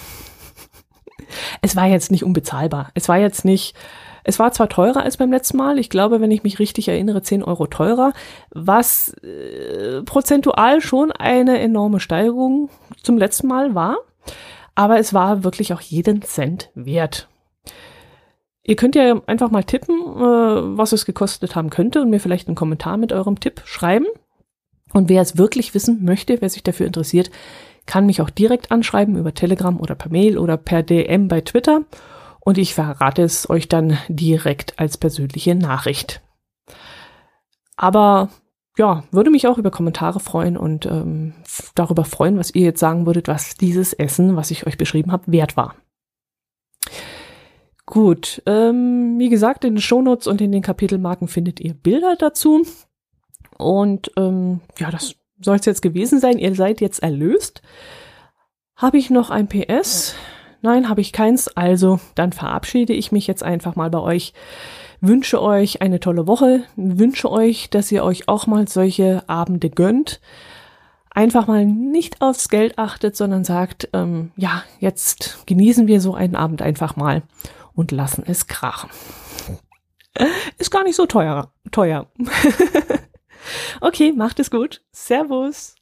es 1.62 1.76
war 1.76 1.86
jetzt 1.86 2.12
nicht 2.12 2.24
unbezahlbar. 2.24 2.90
Es 2.94 3.10
war 3.10 3.18
jetzt 3.18 3.46
nicht, 3.46 3.76
es 4.24 4.40
war 4.40 4.52
zwar 4.52 4.70
teurer 4.70 5.04
als 5.04 5.18
beim 5.18 5.32
letzten 5.32 5.58
Mal, 5.58 5.80
ich 5.80 5.90
glaube, 5.90 6.22
wenn 6.22 6.32
ich 6.32 6.44
mich 6.44 6.60
richtig 6.60 6.88
erinnere, 6.88 7.22
10 7.22 7.44
Euro 7.44 7.68
teurer, 7.68 8.14
was 8.52 9.14
äh, 9.24 10.02
prozentual 10.04 10.82
schon 10.82 11.12
eine 11.12 11.60
enorme 11.60 12.00
Steigerung 12.00 12.70
zum 13.04 13.18
letzten 13.18 13.48
Mal 13.48 13.76
war, 13.76 13.98
aber 14.76 15.00
es 15.00 15.14
war 15.14 15.44
wirklich 15.44 15.74
auch 15.74 15.82
jeden 15.82 16.22
Cent 16.22 16.70
wert. 16.76 17.28
Ihr 18.64 18.76
könnt 18.76 18.96
ja 18.96 19.22
einfach 19.28 19.50
mal 19.50 19.64
tippen, 19.64 19.96
äh, 19.96 20.78
was 20.78 20.92
es 20.92 21.06
gekostet 21.06 21.56
haben 21.56 21.70
könnte 21.70 22.02
und 22.02 22.10
mir 22.10 22.20
vielleicht 22.20 22.48
einen 22.48 22.56
Kommentar 22.56 22.98
mit 22.98 23.14
eurem 23.14 23.40
Tipp 23.40 23.62
schreiben. 23.64 24.06
Und 24.94 25.10
wer 25.10 25.22
es 25.22 25.38
wirklich 25.38 25.74
wissen 25.74 26.04
möchte, 26.04 26.42
wer 26.42 26.50
sich 26.50 26.64
dafür 26.64 26.86
interessiert, 26.86 27.32
kann 27.88 28.06
mich 28.06 28.22
auch 28.22 28.30
direkt 28.30 28.72
anschreiben 28.72 29.16
über 29.16 29.34
Telegram 29.34 29.80
oder 29.80 29.96
per 29.96 30.12
Mail 30.12 30.38
oder 30.38 30.58
per 30.58 30.84
DM 30.84 31.28
bei 31.28 31.42
Twitter 31.42 31.82
und 32.40 32.58
ich 32.58 32.74
verrate 32.74 33.24
es 33.24 33.50
euch 33.50 33.68
dann 33.68 33.98
direkt 34.08 34.80
als 34.80 34.98
persönliche 34.98 35.56
Nachricht. 35.56 36.22
Aber 37.76 38.30
ja, 38.78 39.04
würde 39.12 39.32
mich 39.32 39.48
auch 39.48 39.58
über 39.58 39.72
Kommentare 39.72 40.20
freuen 40.20 40.56
und 40.56 40.86
ähm, 40.86 41.34
darüber 41.76 42.06
freuen, 42.06 42.38
was 42.38 42.54
ihr 42.54 42.62
jetzt 42.62 42.80
sagen 42.80 43.06
würdet, 43.06 43.28
was 43.28 43.56
dieses 43.56 43.94
Essen, 43.94 44.36
was 44.36 44.52
ich 44.52 44.68
euch 44.68 44.78
beschrieben 44.78 45.12
habe, 45.12 45.32
wert 45.32 45.58
war. 45.58 45.76
Gut, 47.86 48.42
ähm, 48.46 49.18
wie 49.18 49.30
gesagt, 49.30 49.64
in 49.64 49.76
den 49.76 49.82
Shownotes 49.82 50.28
und 50.28 50.42
in 50.42 50.52
den 50.52 50.62
Kapitelmarken 50.62 51.28
findet 51.28 51.60
ihr 51.60 51.74
Bilder 51.74 52.16
dazu. 52.18 52.66
Und 53.58 54.12
ähm, 54.18 54.62
ja, 54.78 54.92
das 54.92 55.16
soll 55.40 55.58
es 55.58 55.66
jetzt 55.66 55.82
gewesen 55.82 56.20
sein. 56.20 56.38
Ihr 56.38 56.56
seid 56.56 56.82
jetzt 56.82 57.04
erlöst. 57.04 57.62
Habe 58.76 58.98
ich 58.98 59.10
noch 59.10 59.30
ein 59.30 59.48
PS? 59.48 60.16
Nein, 60.62 60.90
habe 60.90 61.02
ich 61.02 61.14
keins. 61.14 61.48
Also, 61.50 62.00
dann 62.16 62.32
verabschiede 62.32 62.94
ich 62.94 63.12
mich 63.12 63.28
jetzt 63.28 63.44
einfach 63.44 63.76
mal 63.76 63.90
bei 63.90 64.00
euch. 64.00 64.34
Wünsche 65.02 65.42
euch 65.42 65.82
eine 65.82 66.00
tolle 66.00 66.28
Woche. 66.28 66.64
Wünsche 66.76 67.32
euch, 67.32 67.70
dass 67.70 67.92
ihr 67.92 68.04
euch 68.04 68.28
auch 68.28 68.48
mal 68.48 68.68
solche 68.68 69.28
Abende 69.28 69.70
gönnt. 69.70 70.20
Einfach 71.12 71.48
mal 71.48 71.66
nicht 71.66 72.22
aufs 72.22 72.50
Geld 72.50 72.78
achtet, 72.78 73.16
sondern 73.16 73.44
sagt, 73.44 73.90
ähm, 73.94 74.32
ja, 74.36 74.64
jetzt 74.80 75.40
genießen 75.48 75.88
wir 75.88 76.02
so 76.02 76.14
einen 76.14 76.36
Abend 76.36 76.62
einfach 76.62 76.96
mal 76.96 77.24
und 77.74 77.92
lassen 77.92 78.24
es 78.28 78.48
krachen. 78.48 78.90
Ist 80.58 80.72
gar 80.72 80.84
nicht 80.84 80.96
so 80.96 81.06
teuer. 81.06 81.52
teuer. 81.72 82.08
Okay, 83.82 84.12
macht 84.14 84.40
es 84.40 84.52
gut. 84.52 84.82
Servus. 84.92 85.77